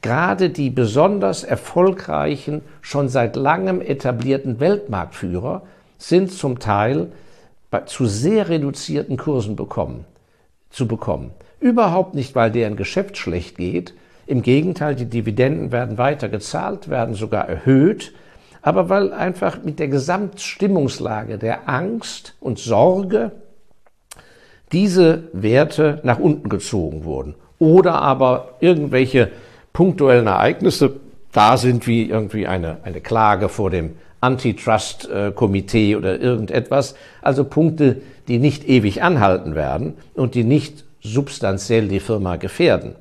gerade 0.00 0.50
die 0.50 0.70
besonders 0.70 1.44
erfolgreichen, 1.44 2.62
schon 2.80 3.08
seit 3.08 3.36
langem 3.36 3.80
etablierten 3.80 4.58
Weltmarktführer 4.58 5.62
sind 5.98 6.32
zum 6.32 6.58
Teil 6.58 7.12
zu 7.86 8.06
sehr 8.06 8.48
reduzierten 8.48 9.16
Kursen 9.16 9.56
bekommen, 9.56 10.04
zu 10.70 10.88
bekommen. 10.88 11.30
Überhaupt 11.60 12.14
nicht, 12.14 12.34
weil 12.34 12.50
deren 12.50 12.76
Geschäft 12.76 13.16
schlecht 13.16 13.56
geht. 13.56 13.94
Im 14.32 14.42
Gegenteil, 14.42 14.94
die 14.94 15.04
Dividenden 15.04 15.72
werden 15.72 15.98
weiter 15.98 16.28
gezahlt, 16.28 16.88
werden 16.88 17.14
sogar 17.14 17.48
erhöht 17.48 18.12
aber 18.62 18.88
weil 18.88 19.12
einfach 19.12 19.62
mit 19.62 19.80
der 19.80 19.88
Gesamtstimmungslage 19.88 21.36
der 21.36 21.68
Angst 21.68 22.36
und 22.40 22.60
Sorge 22.60 23.32
diese 24.70 25.24
Werte 25.32 26.00
nach 26.04 26.18
unten 26.18 26.48
gezogen 26.48 27.04
wurden. 27.04 27.34
Oder 27.58 28.00
aber 28.00 28.54
irgendwelche 28.60 29.30
punktuellen 29.72 30.28
Ereignisse 30.28 30.94
da 31.32 31.56
sind, 31.56 31.86
wie 31.86 32.08
irgendwie 32.08 32.46
eine, 32.46 32.78
eine 32.84 33.00
Klage 33.00 33.48
vor 33.48 33.70
dem 33.70 33.96
Antitrust-Komitee 34.20 35.96
oder 35.96 36.20
irgendetwas. 36.20 36.94
Also 37.20 37.44
Punkte, 37.44 38.00
die 38.28 38.38
nicht 38.38 38.68
ewig 38.68 39.02
anhalten 39.02 39.54
werden 39.54 39.94
und 40.14 40.34
die 40.36 40.44
nicht 40.44 40.84
substanziell 41.00 41.88
die 41.88 42.00
Firma 42.00 42.36
gefährden. 42.36 42.94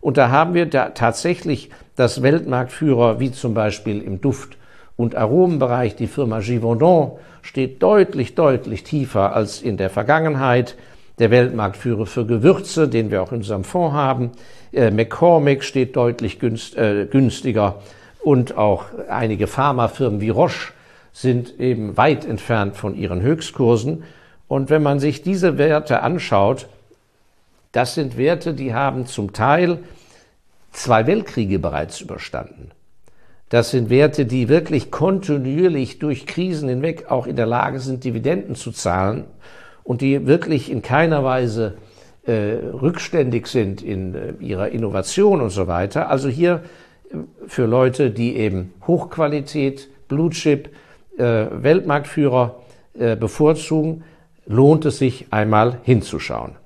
Und 0.00 0.16
da 0.16 0.30
haben 0.30 0.54
wir 0.54 0.66
da 0.66 0.90
tatsächlich 0.90 1.70
das 1.96 2.22
Weltmarktführer, 2.22 3.20
wie 3.20 3.32
zum 3.32 3.54
Beispiel 3.54 4.00
im 4.00 4.20
Duft 4.20 4.56
und 4.96 5.14
Aromenbereich, 5.14 5.96
die 5.96 6.06
Firma 6.06 6.40
Givaudan, 6.40 7.12
steht 7.42 7.82
deutlich, 7.82 8.34
deutlich 8.34 8.84
tiefer 8.84 9.34
als 9.34 9.62
in 9.62 9.76
der 9.76 9.90
Vergangenheit. 9.90 10.76
Der 11.18 11.30
Weltmarktführer 11.30 12.06
für 12.06 12.24
Gewürze, 12.24 12.88
den 12.88 13.10
wir 13.10 13.22
auch 13.22 13.32
in 13.32 13.38
unserem 13.38 13.64
Fonds 13.64 13.94
haben. 13.94 14.30
Äh, 14.72 14.90
McCormick 14.90 15.64
steht 15.64 15.96
deutlich 15.96 16.38
günst, 16.38 16.76
äh, 16.76 17.06
günstiger 17.10 17.76
und 18.22 18.56
auch 18.56 18.86
einige 19.08 19.46
Pharmafirmen 19.46 20.20
wie 20.20 20.30
Roche 20.30 20.72
sind 21.12 21.58
eben 21.58 21.96
weit 21.96 22.24
entfernt 22.24 22.76
von 22.76 22.94
ihren 22.94 23.20
Höchstkursen. 23.20 24.04
Und 24.48 24.70
wenn 24.70 24.82
man 24.82 24.98
sich 24.98 25.22
diese 25.22 25.58
Werte 25.58 26.02
anschaut, 26.02 26.68
das 27.72 27.94
sind 27.94 28.16
Werte, 28.16 28.54
die 28.54 28.74
haben 28.74 29.06
zum 29.06 29.32
Teil 29.32 29.78
zwei 30.72 31.06
Weltkriege 31.06 31.58
bereits 31.58 32.00
überstanden. 32.00 32.70
Das 33.48 33.70
sind 33.72 33.90
Werte, 33.90 34.26
die 34.26 34.48
wirklich 34.48 34.90
kontinuierlich 34.90 35.98
durch 35.98 36.26
Krisen 36.26 36.68
hinweg 36.68 37.10
auch 37.10 37.26
in 37.26 37.36
der 37.36 37.46
Lage 37.46 37.80
sind, 37.80 38.04
Dividenden 38.04 38.54
zu 38.54 38.70
zahlen 38.70 39.24
und 39.82 40.02
die 40.02 40.26
wirklich 40.26 40.70
in 40.70 40.82
keiner 40.82 41.24
Weise 41.24 41.76
äh, 42.26 42.32
rückständig 42.32 43.48
sind 43.48 43.82
in 43.82 44.14
äh, 44.14 44.32
ihrer 44.38 44.68
Innovation 44.68 45.40
und 45.40 45.50
so 45.50 45.66
weiter. 45.66 46.08
Also 46.10 46.28
hier 46.28 46.62
äh, 47.10 47.16
für 47.48 47.66
Leute, 47.66 48.10
die 48.10 48.36
eben 48.36 48.72
Hochqualität, 48.86 49.88
Blue 50.06 50.30
Chip, 50.30 50.68
äh, 51.18 51.46
Weltmarktführer 51.50 52.60
äh, 52.98 53.16
bevorzugen, 53.16 54.04
lohnt 54.46 54.84
es 54.84 54.98
sich 54.98 55.26
einmal 55.30 55.78
hinzuschauen. 55.82 56.59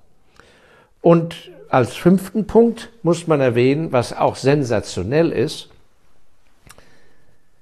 Und 1.05 1.51
als 1.69 1.97
fünften 1.97 2.47
Punkt 2.47 2.89
muss 3.03 3.27
man 3.27 3.39
erwähnen, 3.39 3.93
was 3.93 4.15
auch 4.17 4.37
sensationell 4.37 5.33
ist, 5.33 5.69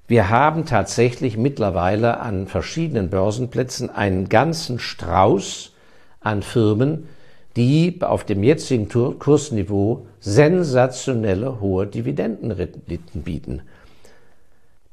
wir 0.07 0.29
haben 0.29 0.65
tatsächlich 0.65 1.35
mittlerweile 1.35 2.21
an 2.21 2.47
verschiedenen 2.47 3.09
Börsenplätzen 3.09 3.89
einen 3.89 4.29
ganzen 4.29 4.79
Strauß 4.79 5.73
an 6.21 6.41
Firmen, 6.41 7.09
die 7.57 7.97
auf 7.99 8.23
dem 8.23 8.43
jetzigen 8.43 8.87
Kursniveau 8.87 10.07
sensationelle 10.21 11.59
hohe 11.59 11.85
Dividendenrenditen 11.85 13.23
bieten. 13.23 13.61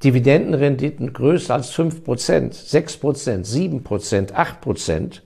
Dividendenrenditen 0.02 1.12
größer 1.12 1.54
als 1.54 1.72
5%, 1.72 2.04
6%, 2.04 3.46
7%, 3.46 4.32
8%. 4.32 5.20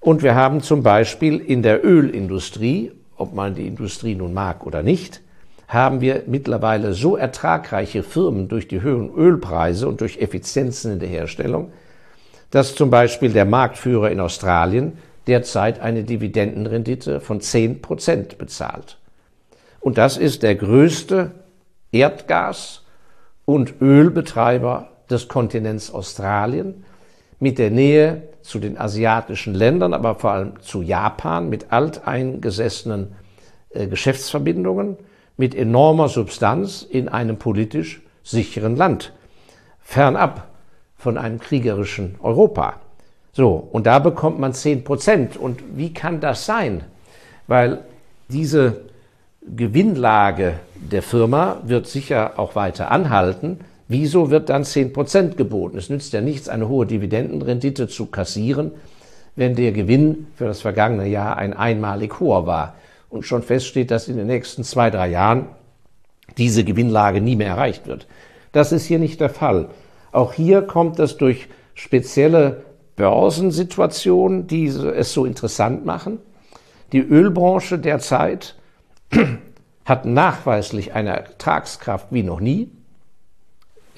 Und 0.00 0.22
wir 0.22 0.34
haben 0.34 0.62
zum 0.62 0.82
Beispiel 0.82 1.38
in 1.38 1.62
der 1.62 1.84
Ölindustrie, 1.84 2.92
ob 3.16 3.34
man 3.34 3.54
die 3.54 3.66
Industrie 3.66 4.14
nun 4.14 4.32
mag 4.32 4.64
oder 4.64 4.82
nicht, 4.82 5.20
haben 5.66 6.00
wir 6.00 6.22
mittlerweile 6.26 6.94
so 6.94 7.16
ertragreiche 7.16 8.02
Firmen 8.02 8.48
durch 8.48 8.68
die 8.68 8.80
höheren 8.80 9.12
Ölpreise 9.14 9.86
und 9.86 10.00
durch 10.00 10.18
Effizienzen 10.18 10.92
in 10.92 10.98
der 10.98 11.08
Herstellung, 11.08 11.72
dass 12.50 12.74
zum 12.74 12.90
Beispiel 12.90 13.32
der 13.32 13.44
Marktführer 13.44 14.10
in 14.10 14.20
Australien 14.20 14.98
derzeit 15.26 15.80
eine 15.80 16.04
Dividendenrendite 16.04 17.20
von 17.20 17.42
10 17.42 17.82
Prozent 17.82 18.38
bezahlt. 18.38 18.96
Und 19.80 19.98
das 19.98 20.16
ist 20.16 20.42
der 20.42 20.54
größte 20.54 21.32
Erdgas- 21.92 22.82
und 23.44 23.80
Ölbetreiber 23.82 24.88
des 25.10 25.28
Kontinents 25.28 25.92
Australien 25.92 26.84
mit 27.40 27.58
der 27.58 27.70
Nähe 27.70 28.22
zu 28.42 28.58
den 28.58 28.78
asiatischen 28.78 29.54
Ländern, 29.54 29.94
aber 29.94 30.14
vor 30.14 30.30
allem 30.32 30.60
zu 30.60 30.82
Japan 30.82 31.48
mit 31.48 31.72
alteingesessenen 31.72 33.14
äh, 33.70 33.86
Geschäftsverbindungen, 33.86 34.96
mit 35.36 35.54
enormer 35.54 36.08
Substanz 36.08 36.82
in 36.82 37.08
einem 37.08 37.36
politisch 37.36 38.02
sicheren 38.24 38.76
Land, 38.76 39.12
fernab 39.80 40.48
von 40.96 41.16
einem 41.16 41.38
kriegerischen 41.38 42.16
Europa. 42.20 42.80
So, 43.32 43.68
und 43.70 43.86
da 43.86 44.00
bekommt 44.00 44.40
man 44.40 44.52
10 44.52 44.82
Prozent. 44.82 45.36
Und 45.36 45.62
wie 45.76 45.94
kann 45.94 46.20
das 46.20 46.44
sein? 46.44 46.82
Weil 47.46 47.84
diese 48.28 48.80
Gewinnlage 49.42 50.54
der 50.74 51.02
Firma 51.02 51.60
wird 51.64 51.86
sicher 51.86 52.32
auch 52.36 52.56
weiter 52.56 52.90
anhalten. 52.90 53.60
Wieso 53.88 54.30
wird 54.30 54.50
dann 54.50 54.64
10 54.64 54.92
Prozent 54.92 55.36
geboten? 55.38 55.78
Es 55.78 55.88
nützt 55.88 56.12
ja 56.12 56.20
nichts, 56.20 56.48
eine 56.48 56.68
hohe 56.68 56.86
Dividendenrendite 56.86 57.88
zu 57.88 58.06
kassieren, 58.06 58.72
wenn 59.34 59.54
der 59.54 59.72
Gewinn 59.72 60.26
für 60.34 60.44
das 60.44 60.60
vergangene 60.60 61.08
Jahr 61.08 61.38
ein 61.38 61.54
einmalig 61.54 62.20
hoher 62.20 62.46
war 62.46 62.74
und 63.08 63.24
schon 63.24 63.42
feststeht, 63.42 63.90
dass 63.90 64.08
in 64.08 64.18
den 64.18 64.26
nächsten 64.26 64.62
zwei, 64.62 64.90
drei 64.90 65.08
Jahren 65.08 65.46
diese 66.36 66.64
Gewinnlage 66.64 67.22
nie 67.22 67.36
mehr 67.36 67.48
erreicht 67.48 67.86
wird. 67.86 68.06
Das 68.52 68.72
ist 68.72 68.84
hier 68.84 68.98
nicht 68.98 69.20
der 69.20 69.30
Fall. 69.30 69.70
Auch 70.12 70.34
hier 70.34 70.62
kommt 70.62 70.98
es 70.98 71.16
durch 71.16 71.48
spezielle 71.74 72.64
Börsensituationen, 72.96 74.46
die 74.46 74.66
es 74.66 75.12
so 75.12 75.24
interessant 75.24 75.86
machen. 75.86 76.18
Die 76.92 77.00
Ölbranche 77.00 77.78
derzeit 77.78 78.56
hat 79.84 80.04
nachweislich 80.04 80.92
eine 80.92 81.10
Ertragskraft 81.10 82.08
wie 82.10 82.22
noch 82.22 82.40
nie. 82.40 82.70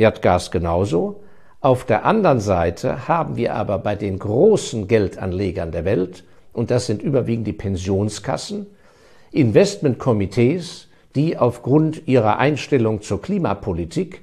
Erdgas 0.00 0.50
genauso. 0.50 1.20
Auf 1.60 1.84
der 1.84 2.06
anderen 2.06 2.40
Seite 2.40 3.06
haben 3.06 3.36
wir 3.36 3.54
aber 3.54 3.78
bei 3.78 3.94
den 3.94 4.18
großen 4.18 4.88
Geldanlegern 4.88 5.72
der 5.72 5.84
Welt, 5.84 6.24
und 6.54 6.70
das 6.70 6.86
sind 6.86 7.02
überwiegend 7.02 7.46
die 7.46 7.52
Pensionskassen, 7.52 8.66
Investmentkomitees, 9.30 10.88
die 11.14 11.36
aufgrund 11.36 12.08
ihrer 12.08 12.38
Einstellung 12.38 13.02
zur 13.02 13.20
Klimapolitik 13.20 14.22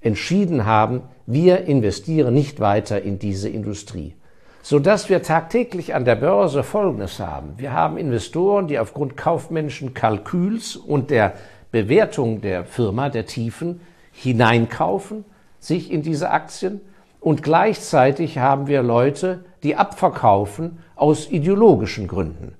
entschieden 0.00 0.64
haben, 0.64 1.02
wir 1.26 1.64
investieren 1.64 2.32
nicht 2.32 2.60
weiter 2.60 3.02
in 3.02 3.18
diese 3.18 3.48
Industrie. 3.48 4.14
Sodass 4.62 5.08
wir 5.08 5.22
tagtäglich 5.22 5.94
an 5.94 6.04
der 6.04 6.16
Börse 6.16 6.62
Folgendes 6.62 7.18
haben. 7.18 7.54
Wir 7.56 7.72
haben 7.72 7.98
Investoren, 7.98 8.68
die 8.68 8.78
aufgrund 8.78 9.16
kaufmännischen 9.16 9.92
Kalküls 9.92 10.76
und 10.76 11.10
der 11.10 11.34
Bewertung 11.72 12.40
der 12.40 12.64
Firma, 12.64 13.08
der 13.08 13.26
Tiefen, 13.26 13.80
hineinkaufen, 14.16 15.24
sich 15.60 15.90
in 15.90 16.02
diese 16.02 16.30
Aktien. 16.30 16.80
Und 17.20 17.42
gleichzeitig 17.42 18.38
haben 18.38 18.66
wir 18.66 18.82
Leute, 18.82 19.44
die 19.62 19.76
abverkaufen 19.76 20.78
aus 20.94 21.30
ideologischen 21.30 22.08
Gründen. 22.08 22.54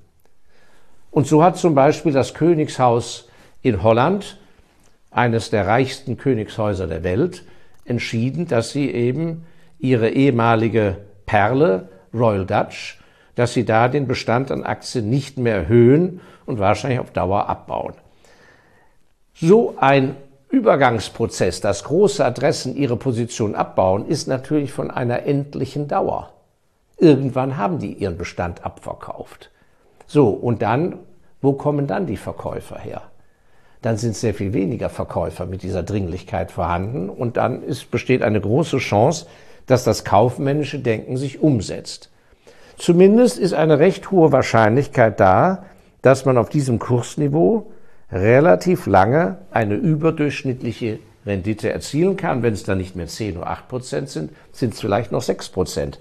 Und 1.11 1.27
so 1.27 1.43
hat 1.43 1.57
zum 1.57 1.75
Beispiel 1.75 2.13
das 2.13 2.35
Königshaus 2.35 3.29
in 3.63 3.83
Holland, 3.83 4.39
eines 5.11 5.49
der 5.51 5.67
reichsten 5.67 6.19
Königshäuser 6.19 6.87
der 6.87 7.03
Welt, 7.03 7.45
entschieden, 7.87 8.49
dass 8.49 8.71
sie 8.71 8.91
eben 8.91 9.47
ihre 9.79 10.11
ehemalige 10.11 10.99
Perle, 11.25 11.89
Royal 12.13 12.45
Dutch, 12.45 13.01
dass 13.35 13.55
sie 13.55 13.65
da 13.65 13.89
den 13.89 14.07
Bestand 14.07 14.51
an 14.51 14.65
Aktien 14.65 15.09
nicht 15.09 15.39
mehr 15.39 15.57
erhöhen 15.57 16.21
und 16.45 16.59
wahrscheinlich 16.59 17.01
auf 17.01 17.13
Dauer 17.13 17.49
abbauen. 17.49 17.95
So 19.35 19.77
ein 19.79 20.17
Übergangsprozess, 20.49 21.61
dass 21.61 21.85
große 21.85 22.25
Adressen 22.25 22.77
ihre 22.77 22.97
Position 22.97 23.55
abbauen, 23.55 24.07
ist 24.07 24.29
natürlich 24.29 24.73
von 24.73 24.91
einer 24.91 25.25
endlichen 25.25 25.89
Dauer. 25.89 26.33
Irgendwann 26.99 27.57
haben 27.57 27.79
die 27.79 27.93
ihren 27.93 28.17
Bestand 28.17 28.65
abverkauft. 28.65 29.51
So, 30.07 30.31
und 30.31 30.63
dann, 30.63 30.99
wo 31.43 31.53
kommen 31.53 31.87
dann 31.87 32.07
die 32.07 32.17
Verkäufer 32.17 32.79
her? 32.79 33.03
dann 33.87 33.97
sind 33.97 34.17
sehr 34.17 34.35
viel 34.35 34.53
weniger 34.53 34.89
Verkäufer 34.89 35.47
mit 35.47 35.63
dieser 35.63 35.85
Dringlichkeit 35.85 36.51
vorhanden 36.51 37.09
und 37.09 37.37
dann 37.37 37.63
ist, 37.63 37.93
besteht 37.93 38.23
eine 38.23 38.41
große 38.41 38.79
Chance, 38.79 39.27
dass 39.67 39.85
das 39.85 40.05
kaufmännische 40.05 40.81
Denken 40.81 41.17
sich 41.17 41.41
umsetzt. 41.41 42.11
Zumindest 42.79 43.39
ist 43.39 43.55
eine 43.55 43.79
recht 43.79 44.11
hohe 44.11 44.33
Wahrscheinlichkeit 44.33 45.21
da, 45.21 45.67
dass 46.03 46.25
man 46.25 46.37
auf 46.37 46.49
diesem 46.49 46.81
Kursniveau 46.81 47.71
relativ 48.11 48.87
lange 48.87 49.39
eine 49.51 49.75
überdurchschnittliche 49.75 50.99
Rendite 51.25 51.73
erzielen 51.73 52.17
kann. 52.17 52.43
Wenn 52.43 52.55
es 52.55 52.63
dann 52.63 52.79
nicht 52.79 52.97
mehr 52.97 53.09
10 53.09 53.37
oder 53.39 53.49
8 53.49 53.69
Prozent 53.69 54.09
sind, 54.09 54.31
sind 54.53 54.75
es 54.75 54.81
vielleicht 54.81 55.13
noch 55.13 55.23
6 55.23 55.49
Prozent. 55.49 55.99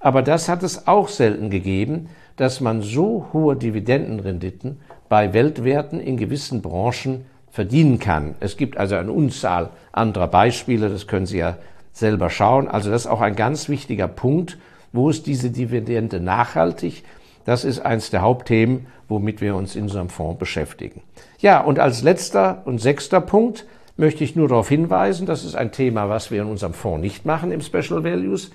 Aber 0.00 0.22
das 0.22 0.48
hat 0.48 0.62
es 0.62 0.86
auch 0.86 1.08
selten 1.08 1.50
gegeben, 1.50 2.08
dass 2.36 2.60
man 2.60 2.82
so 2.82 3.28
hohe 3.32 3.56
Dividendenrenditen 3.56 4.80
bei 5.08 5.32
Weltwerten 5.32 6.00
in 6.00 6.16
gewissen 6.16 6.60
Branchen 6.60 7.24
verdienen 7.50 7.98
kann. 7.98 8.34
Es 8.40 8.58
gibt 8.58 8.76
also 8.76 8.96
eine 8.96 9.12
Unzahl 9.12 9.70
anderer 9.92 10.28
Beispiele, 10.28 10.90
das 10.90 11.06
können 11.06 11.24
Sie 11.24 11.38
ja 11.38 11.56
selber 11.92 12.28
schauen. 12.28 12.68
Also 12.68 12.90
das 12.90 13.02
ist 13.02 13.10
auch 13.10 13.22
ein 13.22 13.36
ganz 13.36 13.70
wichtiger 13.70 14.08
Punkt. 14.08 14.58
Wo 14.92 15.08
ist 15.08 15.26
diese 15.26 15.50
Dividende 15.50 16.20
nachhaltig? 16.20 17.02
Das 17.46 17.64
ist 17.64 17.78
eines 17.78 18.10
der 18.10 18.22
Hauptthemen, 18.22 18.88
womit 19.08 19.40
wir 19.40 19.54
uns 19.54 19.76
in 19.76 19.84
unserem 19.84 20.08
Fonds 20.08 20.38
beschäftigen. 20.38 21.00
Ja, 21.38 21.60
und 21.60 21.78
als 21.78 22.02
letzter 22.02 22.62
und 22.64 22.80
sechster 22.80 23.20
Punkt 23.20 23.64
möchte 23.96 24.24
ich 24.24 24.34
nur 24.34 24.48
darauf 24.48 24.68
hinweisen, 24.68 25.26
das 25.26 25.44
ist 25.44 25.54
ein 25.54 25.70
Thema, 25.70 26.08
was 26.08 26.30
wir 26.32 26.42
in 26.42 26.48
unserem 26.48 26.74
Fonds 26.74 27.00
nicht 27.00 27.24
machen 27.24 27.52
im 27.52 27.60
Special 27.60 28.02
Values, 28.02 28.50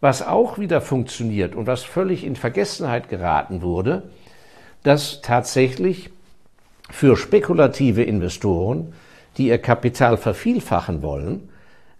was 0.00 0.24
auch 0.24 0.58
wieder 0.58 0.82
funktioniert 0.82 1.54
und 1.54 1.66
was 1.66 1.82
völlig 1.82 2.22
in 2.22 2.36
Vergessenheit 2.36 3.08
geraten 3.08 3.62
wurde, 3.62 4.02
dass 4.82 5.22
tatsächlich 5.22 6.10
für 6.90 7.16
spekulative 7.16 8.02
Investoren, 8.02 8.92
die 9.38 9.48
ihr 9.48 9.58
Kapital 9.58 10.18
vervielfachen 10.18 11.02
wollen, 11.02 11.48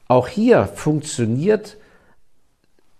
auch 0.09 0.29
hier 0.29 0.67
funktioniert 0.67 1.78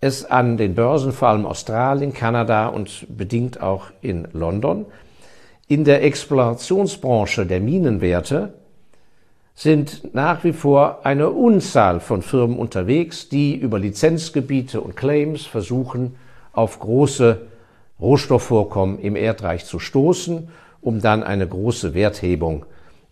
es 0.01 0.25
an 0.25 0.57
den 0.57 0.75
Börsen, 0.75 1.11
vor 1.11 1.29
allem 1.29 1.45
Australien, 1.45 2.13
Kanada 2.13 2.67
und 2.67 3.05
bedingt 3.09 3.61
auch 3.61 3.87
in 4.01 4.27
London. 4.33 4.85
In 5.67 5.83
der 5.83 6.03
Explorationsbranche 6.03 7.45
der 7.45 7.59
Minenwerte 7.59 8.53
sind 9.53 10.15
nach 10.15 10.43
wie 10.45 10.53
vor 10.53 11.05
eine 11.05 11.29
Unzahl 11.29 11.99
von 11.99 12.21
Firmen 12.21 12.57
unterwegs, 12.57 13.27
die 13.27 13.55
über 13.55 13.77
Lizenzgebiete 13.77 14.79
und 14.79 14.95
Claims 14.95 15.45
versuchen, 15.45 16.15
auf 16.53 16.79
große 16.79 17.41
Rohstoffvorkommen 17.99 18.99
im 18.99 19.17
Erdreich 19.17 19.65
zu 19.65 19.79
stoßen, 19.79 20.47
um 20.81 21.01
dann 21.01 21.23
eine 21.23 21.45
große 21.45 21.93
Werthebung 21.93 22.65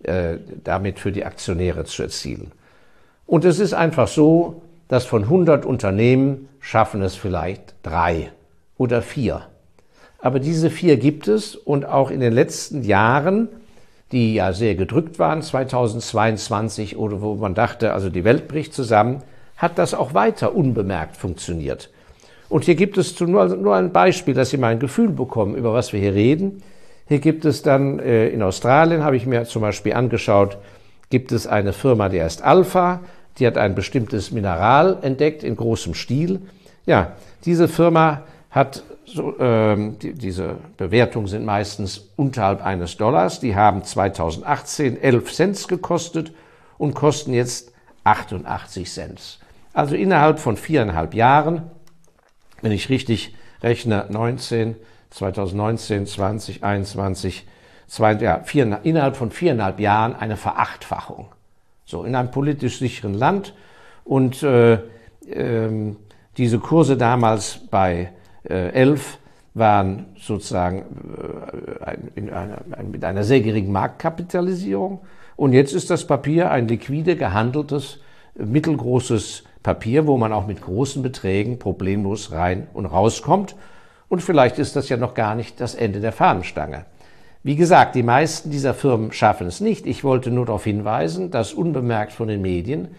äh, 0.03 0.37
damit 0.63 0.99
für 0.99 1.11
die 1.11 1.25
Aktionäre 1.25 1.83
zu 1.83 2.03
erzielen. 2.03 2.53
Und 3.25 3.43
es 3.43 3.59
ist 3.59 3.73
einfach 3.73 4.07
so, 4.07 4.61
dass 4.87 5.05
von 5.05 5.23
100 5.23 5.65
Unternehmen 5.65 6.49
schaffen 6.59 7.01
es 7.01 7.15
vielleicht 7.15 7.75
drei 7.83 8.31
oder 8.77 9.01
vier. 9.01 9.43
Aber 10.19 10.39
diese 10.39 10.69
vier 10.69 10.97
gibt 10.97 11.27
es 11.27 11.55
und 11.55 11.85
auch 11.85 12.09
in 12.09 12.19
den 12.19 12.33
letzten 12.33 12.83
Jahren 12.83 13.49
die 14.11 14.35
ja 14.35 14.53
sehr 14.53 14.75
gedrückt 14.75 15.19
waren 15.19 15.41
2022 15.41 16.97
oder 16.97 17.21
wo 17.21 17.35
man 17.35 17.53
dachte, 17.53 17.93
also 17.93 18.09
die 18.09 18.23
Welt 18.23 18.47
bricht 18.47 18.73
zusammen, 18.73 19.21
hat 19.57 19.77
das 19.77 19.93
auch 19.93 20.13
weiter 20.13 20.55
unbemerkt 20.55 21.17
funktioniert. 21.17 21.89
Und 22.49 22.63
hier 22.63 22.75
gibt 22.75 22.97
es 22.97 23.19
nur, 23.19 23.75
ein 23.75 23.91
Beispiel, 23.91 24.33
dass 24.33 24.51
Sie 24.51 24.57
mal 24.57 24.69
ein 24.69 24.79
Gefühl 24.79 25.09
bekommen, 25.09 25.55
über 25.55 25.73
was 25.73 25.91
wir 25.91 25.99
hier 25.99 26.13
reden. 26.13 26.63
Hier 27.07 27.19
gibt 27.19 27.43
es 27.43 27.61
dann 27.61 27.99
äh, 27.99 28.29
in 28.29 28.41
Australien, 28.41 29.03
habe 29.03 29.17
ich 29.17 29.25
mir 29.25 29.43
zum 29.43 29.61
Beispiel 29.61 29.93
angeschaut, 29.93 30.57
gibt 31.09 31.33
es 31.33 31.47
eine 31.47 31.73
Firma, 31.73 32.07
die 32.07 32.21
heißt 32.21 32.41
Alpha, 32.43 33.01
die 33.37 33.47
hat 33.47 33.57
ein 33.57 33.75
bestimmtes 33.75 34.31
Mineral 34.31 34.97
entdeckt 35.01 35.43
in 35.43 35.55
großem 35.55 35.93
Stil. 35.93 36.41
Ja, 36.85 37.13
diese 37.45 37.67
Firma 37.67 38.23
hat 38.49 38.83
so, 39.05 39.39
ähm, 39.39 39.97
die, 39.99 40.13
diese 40.13 40.57
Bewertungen 40.75 41.27
sind 41.27 41.45
meistens 41.45 42.09
unterhalb 42.15 42.65
eines 42.65 42.97
Dollars. 42.97 43.39
Die 43.39 43.55
haben 43.55 43.83
2018 43.83 45.01
11 45.01 45.33
Cent 45.33 45.67
gekostet 45.67 46.33
und 46.77 46.93
kosten 46.93 47.33
jetzt 47.33 47.71
88 48.03 48.91
Cent. 48.91 49.39
Also 49.73 49.95
innerhalb 49.95 50.39
von 50.39 50.57
viereinhalb 50.57 51.13
Jahren, 51.13 51.69
wenn 52.61 52.71
ich 52.71 52.89
richtig 52.89 53.35
rechne, 53.61 54.07
19, 54.09 54.75
2019, 55.09 56.05
20, 56.05 56.63
21, 56.63 57.47
zwei, 57.87 58.13
ja, 58.13 58.41
vier, 58.43 58.79
innerhalb 58.83 59.15
von 59.15 59.31
viereinhalb 59.31 59.79
Jahren 59.79 60.15
eine 60.15 60.37
Verachtfachung. 60.37 61.29
So 61.87 62.03
in 62.03 62.15
einem 62.15 62.31
politisch 62.31 62.79
sicheren 62.79 63.13
Land 63.13 63.53
und 64.03 64.43
äh, 64.43 64.73
äh, 64.73 65.95
diese 66.37 66.59
Kurse 66.59 66.97
damals 66.97 67.61
bei 67.71 68.11
11 68.43 69.15
äh, 69.15 69.57
waren 69.57 70.05
sozusagen 70.19 70.83
äh, 71.85 71.97
in 72.15 72.29
einer, 72.29 72.59
mit 72.83 73.05
einer 73.05 73.23
sehr 73.23 73.39
geringen 73.39 73.71
Marktkapitalisierung. 73.71 74.99
Und 75.37 75.53
jetzt 75.53 75.73
ist 75.73 75.89
das 75.89 76.05
Papier 76.05 76.51
ein 76.51 76.67
liquide 76.67 77.15
gehandeltes 77.15 77.99
mittelgroßes 78.35 79.45
Papier, 79.63 80.07
wo 80.07 80.17
man 80.17 80.33
auch 80.33 80.45
mit 80.45 80.61
großen 80.61 81.01
Beträgen 81.01 81.57
problemlos 81.57 82.33
rein 82.33 82.67
und 82.73 82.85
rauskommt. 82.85 83.55
Und 84.09 84.21
vielleicht 84.21 84.59
ist 84.59 84.75
das 84.75 84.89
ja 84.89 84.97
noch 84.97 85.13
gar 85.13 85.35
nicht 85.35 85.61
das 85.61 85.73
Ende 85.73 86.01
der 86.01 86.11
Fahnenstange. 86.11 86.85
Wie 87.47 87.55
gesagt, 87.55 87.95
die 87.95 88.03
meisten 88.03 88.51
dieser 88.51 88.73
Firmen 88.73 89.13
schaffen 89.13 89.47
es 89.47 89.61
nicht. 89.61 89.87
Ich 89.87 90.03
wollte 90.03 90.31
nur 90.31 90.47
darauf 90.47 90.65
hinweisen, 90.65 91.31
dass 91.31 91.53
unbemerkt 91.53 92.11
von 92.11 92.27
den 92.27 92.41
Medien 92.41 92.89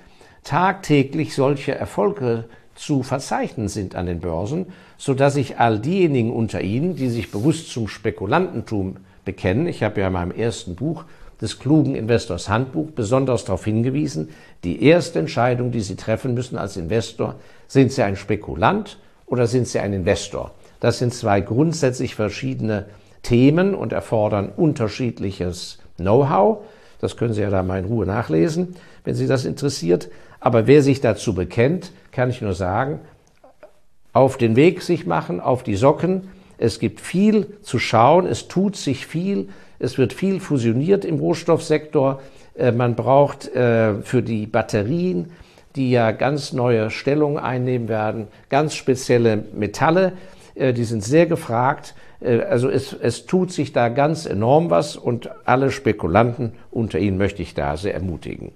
tagtäglich 0.42 1.34
solche 1.34 1.74
Erfolge 1.74 2.44
zu 2.74 3.02
verzeichnen 3.02 3.68
sind 3.68 3.94
an 3.94 4.06
den 4.06 4.20
Börsen, 4.20 4.68
so 4.96 5.12
dass 5.12 5.34
sich 5.34 5.58
all 5.58 5.78
diejenigen 5.78 6.32
unter 6.32 6.62
Ihnen, 6.62 6.96
die 6.96 7.10
sich 7.10 7.30
bewusst 7.30 7.70
zum 7.70 7.88
Spekulantentum 7.88 8.96
bekennen, 9.26 9.66
ich 9.66 9.82
habe 9.82 10.00
ja 10.00 10.06
in 10.06 10.14
meinem 10.14 10.30
ersten 10.30 10.76
Buch 10.76 11.04
des 11.42 11.58
klugen 11.58 11.94
Investors 11.94 12.48
Handbuch 12.48 12.92
besonders 12.92 13.44
darauf 13.44 13.66
hingewiesen, 13.66 14.30
die 14.64 14.82
erste 14.82 15.18
Entscheidung, 15.18 15.72
die 15.72 15.82
Sie 15.82 15.96
treffen 15.96 16.32
müssen 16.32 16.56
als 16.56 16.78
Investor, 16.78 17.34
sind 17.66 17.92
Sie 17.92 18.02
ein 18.02 18.16
Spekulant 18.16 18.98
oder 19.26 19.46
sind 19.46 19.68
Sie 19.68 19.78
ein 19.78 19.92
Investor? 19.92 20.52
Das 20.80 21.00
sind 21.00 21.12
zwei 21.12 21.42
grundsätzlich 21.42 22.14
verschiedene 22.14 22.86
Themen 23.22 23.74
und 23.74 23.92
erfordern 23.92 24.50
unterschiedliches 24.54 25.78
Know-how. 25.96 26.58
Das 27.00 27.16
können 27.16 27.32
Sie 27.32 27.42
ja 27.42 27.50
da 27.50 27.62
mal 27.62 27.78
in 27.78 27.84
Ruhe 27.84 28.06
nachlesen, 28.06 28.76
wenn 29.04 29.14
Sie 29.14 29.26
das 29.26 29.44
interessiert. 29.44 30.08
Aber 30.40 30.66
wer 30.66 30.82
sich 30.82 31.00
dazu 31.00 31.34
bekennt, 31.34 31.92
kann 32.12 32.30
ich 32.30 32.40
nur 32.40 32.54
sagen, 32.54 33.00
auf 34.12 34.36
den 34.36 34.56
Weg 34.56 34.82
sich 34.82 35.06
machen, 35.06 35.40
auf 35.40 35.62
die 35.62 35.76
Socken. 35.76 36.28
Es 36.58 36.80
gibt 36.80 37.00
viel 37.00 37.46
zu 37.62 37.78
schauen, 37.78 38.26
es 38.26 38.48
tut 38.48 38.76
sich 38.76 39.06
viel, 39.06 39.48
es 39.78 39.98
wird 39.98 40.12
viel 40.12 40.40
fusioniert 40.40 41.04
im 41.04 41.18
Rohstoffsektor. 41.18 42.20
Äh, 42.56 42.72
man 42.72 42.96
braucht 42.96 43.54
äh, 43.54 44.02
für 44.02 44.22
die 44.22 44.46
Batterien, 44.46 45.30
die 45.76 45.90
ja 45.90 46.10
ganz 46.10 46.52
neue 46.52 46.90
Stellungen 46.90 47.38
einnehmen 47.38 47.88
werden, 47.88 48.26
ganz 48.48 48.74
spezielle 48.74 49.44
Metalle. 49.54 50.14
Äh, 50.54 50.72
die 50.72 50.84
sind 50.84 51.04
sehr 51.04 51.26
gefragt. 51.26 51.94
Also 52.20 52.68
es, 52.68 52.92
es 52.92 53.26
tut 53.26 53.52
sich 53.52 53.72
da 53.72 53.88
ganz 53.88 54.26
enorm 54.26 54.70
was 54.70 54.96
und 54.96 55.30
alle 55.44 55.70
Spekulanten 55.70 56.52
unter 56.70 56.98
Ihnen 56.98 57.16
möchte 57.16 57.42
ich 57.42 57.54
da 57.54 57.76
sehr 57.76 57.94
ermutigen. 57.94 58.50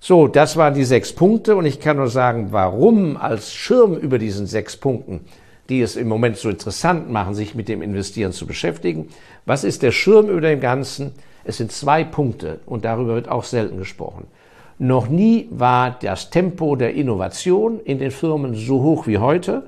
So, 0.00 0.28
das 0.28 0.56
waren 0.56 0.74
die 0.74 0.84
sechs 0.84 1.12
Punkte 1.12 1.56
und 1.56 1.64
ich 1.64 1.80
kann 1.80 1.96
nur 1.96 2.08
sagen, 2.08 2.48
warum 2.50 3.16
als 3.16 3.52
Schirm 3.52 3.94
über 3.94 4.18
diesen 4.18 4.46
sechs 4.46 4.76
Punkten, 4.76 5.20
die 5.68 5.80
es 5.80 5.96
im 5.96 6.08
Moment 6.08 6.36
so 6.36 6.48
interessant 6.48 7.10
machen, 7.10 7.34
sich 7.34 7.54
mit 7.54 7.68
dem 7.68 7.82
Investieren 7.82 8.32
zu 8.32 8.46
beschäftigen. 8.46 9.08
Was 9.44 9.64
ist 9.64 9.82
der 9.82 9.92
Schirm 9.92 10.28
über 10.28 10.40
dem 10.40 10.60
Ganzen? 10.60 11.12
Es 11.44 11.58
sind 11.58 11.72
zwei 11.72 12.04
Punkte 12.04 12.60
und 12.66 12.84
darüber 12.84 13.14
wird 13.14 13.28
auch 13.28 13.44
selten 13.44 13.76
gesprochen. 13.76 14.26
Noch 14.78 15.08
nie 15.08 15.48
war 15.50 15.96
das 16.00 16.30
Tempo 16.30 16.76
der 16.76 16.94
Innovation 16.94 17.80
in 17.80 17.98
den 17.98 18.12
Firmen 18.12 18.54
so 18.54 18.82
hoch 18.82 19.06
wie 19.06 19.18
heute. 19.18 19.64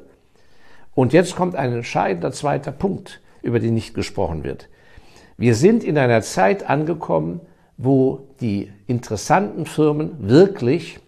Und 0.94 1.12
jetzt 1.12 1.36
kommt 1.36 1.56
ein 1.56 1.72
entscheidender 1.72 2.32
zweiter 2.32 2.72
Punkt, 2.72 3.20
über 3.42 3.60
den 3.60 3.74
nicht 3.74 3.94
gesprochen 3.94 4.44
wird. 4.44 4.68
Wir 5.36 5.54
sind 5.54 5.84
in 5.84 5.96
einer 5.96 6.22
Zeit 6.22 6.68
angekommen, 6.68 7.40
wo 7.76 8.28
die 8.40 8.70
interessanten 8.86 9.64
Firmen 9.64 10.28
wirklich 10.28 10.98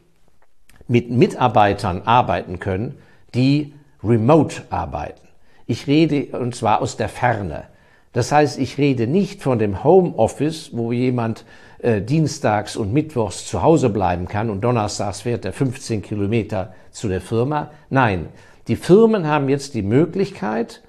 mit 0.88 1.10
Mitarbeitern 1.10 2.02
arbeiten 2.02 2.58
können, 2.58 2.98
die 3.34 3.74
remote 4.02 4.62
arbeiten. 4.70 5.20
Ich 5.66 5.86
rede 5.86 6.38
und 6.38 6.54
zwar 6.54 6.80
aus 6.80 6.96
der 6.96 7.08
Ferne. 7.08 7.64
Das 8.12 8.32
heißt, 8.32 8.58
ich 8.58 8.78
rede 8.78 9.06
nicht 9.06 9.42
von 9.42 9.58
dem 9.58 9.84
Homeoffice, 9.84 10.70
wo 10.72 10.92
jemand 10.92 11.44
äh, 11.78 12.02
dienstags 12.02 12.76
und 12.76 12.92
mittwochs 12.92 13.46
zu 13.46 13.62
Hause 13.62 13.88
bleiben 13.88 14.28
kann 14.28 14.50
und 14.50 14.62
donnerstags 14.62 15.22
fährt 15.22 15.44
er 15.44 15.52
15 15.52 16.02
Kilometer 16.02 16.74
zu 16.90 17.08
der 17.08 17.20
Firma. 17.20 17.70
Nein, 17.90 18.28
die 18.68 18.76
Firmen 18.76 19.26
haben 19.26 19.48
jetzt 19.48 19.74
die 19.74 19.82
Möglichkeit, 19.82 20.82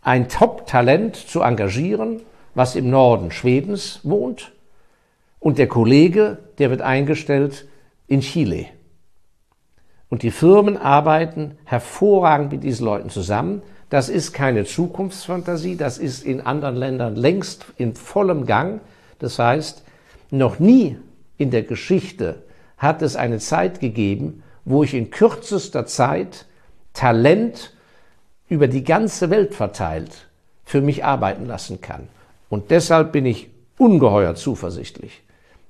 ein 0.00 0.28
Top-Talent 0.28 1.16
zu 1.16 1.42
engagieren 1.42 2.22
was 2.54 2.76
im 2.76 2.90
Norden 2.90 3.30
Schwedens 3.30 4.00
wohnt. 4.02 4.52
Und 5.38 5.58
der 5.58 5.68
Kollege, 5.68 6.38
der 6.58 6.70
wird 6.70 6.82
eingestellt 6.82 7.66
in 8.06 8.20
Chile. 8.20 8.66
Und 10.08 10.22
die 10.22 10.30
Firmen 10.30 10.76
arbeiten 10.76 11.56
hervorragend 11.64 12.52
mit 12.52 12.62
diesen 12.62 12.84
Leuten 12.84 13.10
zusammen. 13.10 13.62
Das 13.88 14.08
ist 14.08 14.32
keine 14.32 14.64
Zukunftsfantasie, 14.64 15.76
das 15.76 15.98
ist 15.98 16.24
in 16.24 16.40
anderen 16.40 16.76
Ländern 16.76 17.16
längst 17.16 17.66
in 17.76 17.94
vollem 17.94 18.46
Gang. 18.46 18.80
Das 19.18 19.38
heißt, 19.38 19.82
noch 20.30 20.58
nie 20.58 20.98
in 21.38 21.50
der 21.50 21.62
Geschichte 21.62 22.42
hat 22.76 23.02
es 23.02 23.16
eine 23.16 23.38
Zeit 23.38 23.80
gegeben, 23.80 24.42
wo 24.64 24.82
ich 24.82 24.94
in 24.94 25.10
kürzester 25.10 25.86
Zeit 25.86 26.46
Talent 26.92 27.72
über 28.48 28.68
die 28.68 28.84
ganze 28.84 29.30
Welt 29.30 29.54
verteilt 29.54 30.28
für 30.64 30.80
mich 30.80 31.04
arbeiten 31.04 31.46
lassen 31.46 31.80
kann. 31.80 32.08
Und 32.48 32.70
deshalb 32.70 33.12
bin 33.12 33.26
ich 33.26 33.50
ungeheuer 33.78 34.34
zuversichtlich, 34.34 35.22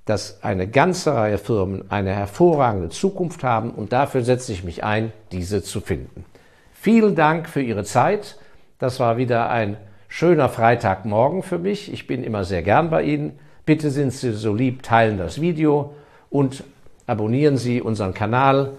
dass 0.04 0.42
eine 0.42 0.66
ganze 0.66 1.14
Reihe 1.14 1.38
Firmen 1.38 1.90
eine 1.90 2.12
hervorragende 2.12 2.88
Zukunft 2.88 3.44
haben 3.44 3.70
und 3.70 3.92
dafür 3.92 4.22
setze 4.22 4.52
ich 4.52 4.64
mich 4.64 4.82
ein, 4.82 5.12
diese 5.30 5.62
zu 5.62 5.80
finden. 5.80 6.24
Vielen 6.72 7.14
Dank 7.14 7.48
für 7.48 7.62
Ihre 7.62 7.84
Zeit. 7.84 8.36
Das 8.78 8.98
war 8.98 9.16
wieder 9.16 9.48
ein 9.48 9.76
schöner 10.08 10.48
Freitagmorgen 10.48 11.44
für 11.44 11.58
mich. 11.58 11.92
Ich 11.92 12.08
bin 12.08 12.24
immer 12.24 12.42
sehr 12.42 12.62
gern 12.62 12.90
bei 12.90 13.04
Ihnen. 13.04 13.38
Bitte 13.64 13.90
sind 13.90 14.12
Sie 14.12 14.32
so 14.32 14.52
lieb, 14.52 14.82
teilen 14.82 15.18
das 15.18 15.40
Video 15.40 15.94
und 16.30 16.64
abonnieren 17.06 17.56
Sie 17.56 17.80
unseren 17.80 18.12
Kanal. 18.12 18.72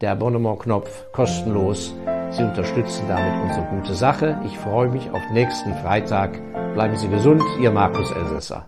Der 0.00 0.12
Abonnement-Knopf 0.12 1.12
kostenlos. 1.12 1.94
Sie 2.30 2.44
unterstützen 2.44 3.04
damit 3.08 3.34
unsere 3.42 3.66
gute 3.66 3.94
Sache. 3.94 4.40
Ich 4.44 4.56
freue 4.58 4.88
mich 4.88 5.10
auf 5.10 5.22
nächsten 5.32 5.74
Freitag 5.74 6.38
Bleiben 6.74 6.96
Sie 6.96 7.08
gesund, 7.08 7.42
Ihr 7.60 7.72
Markus 7.72 8.12
Elsässer. 8.12 8.66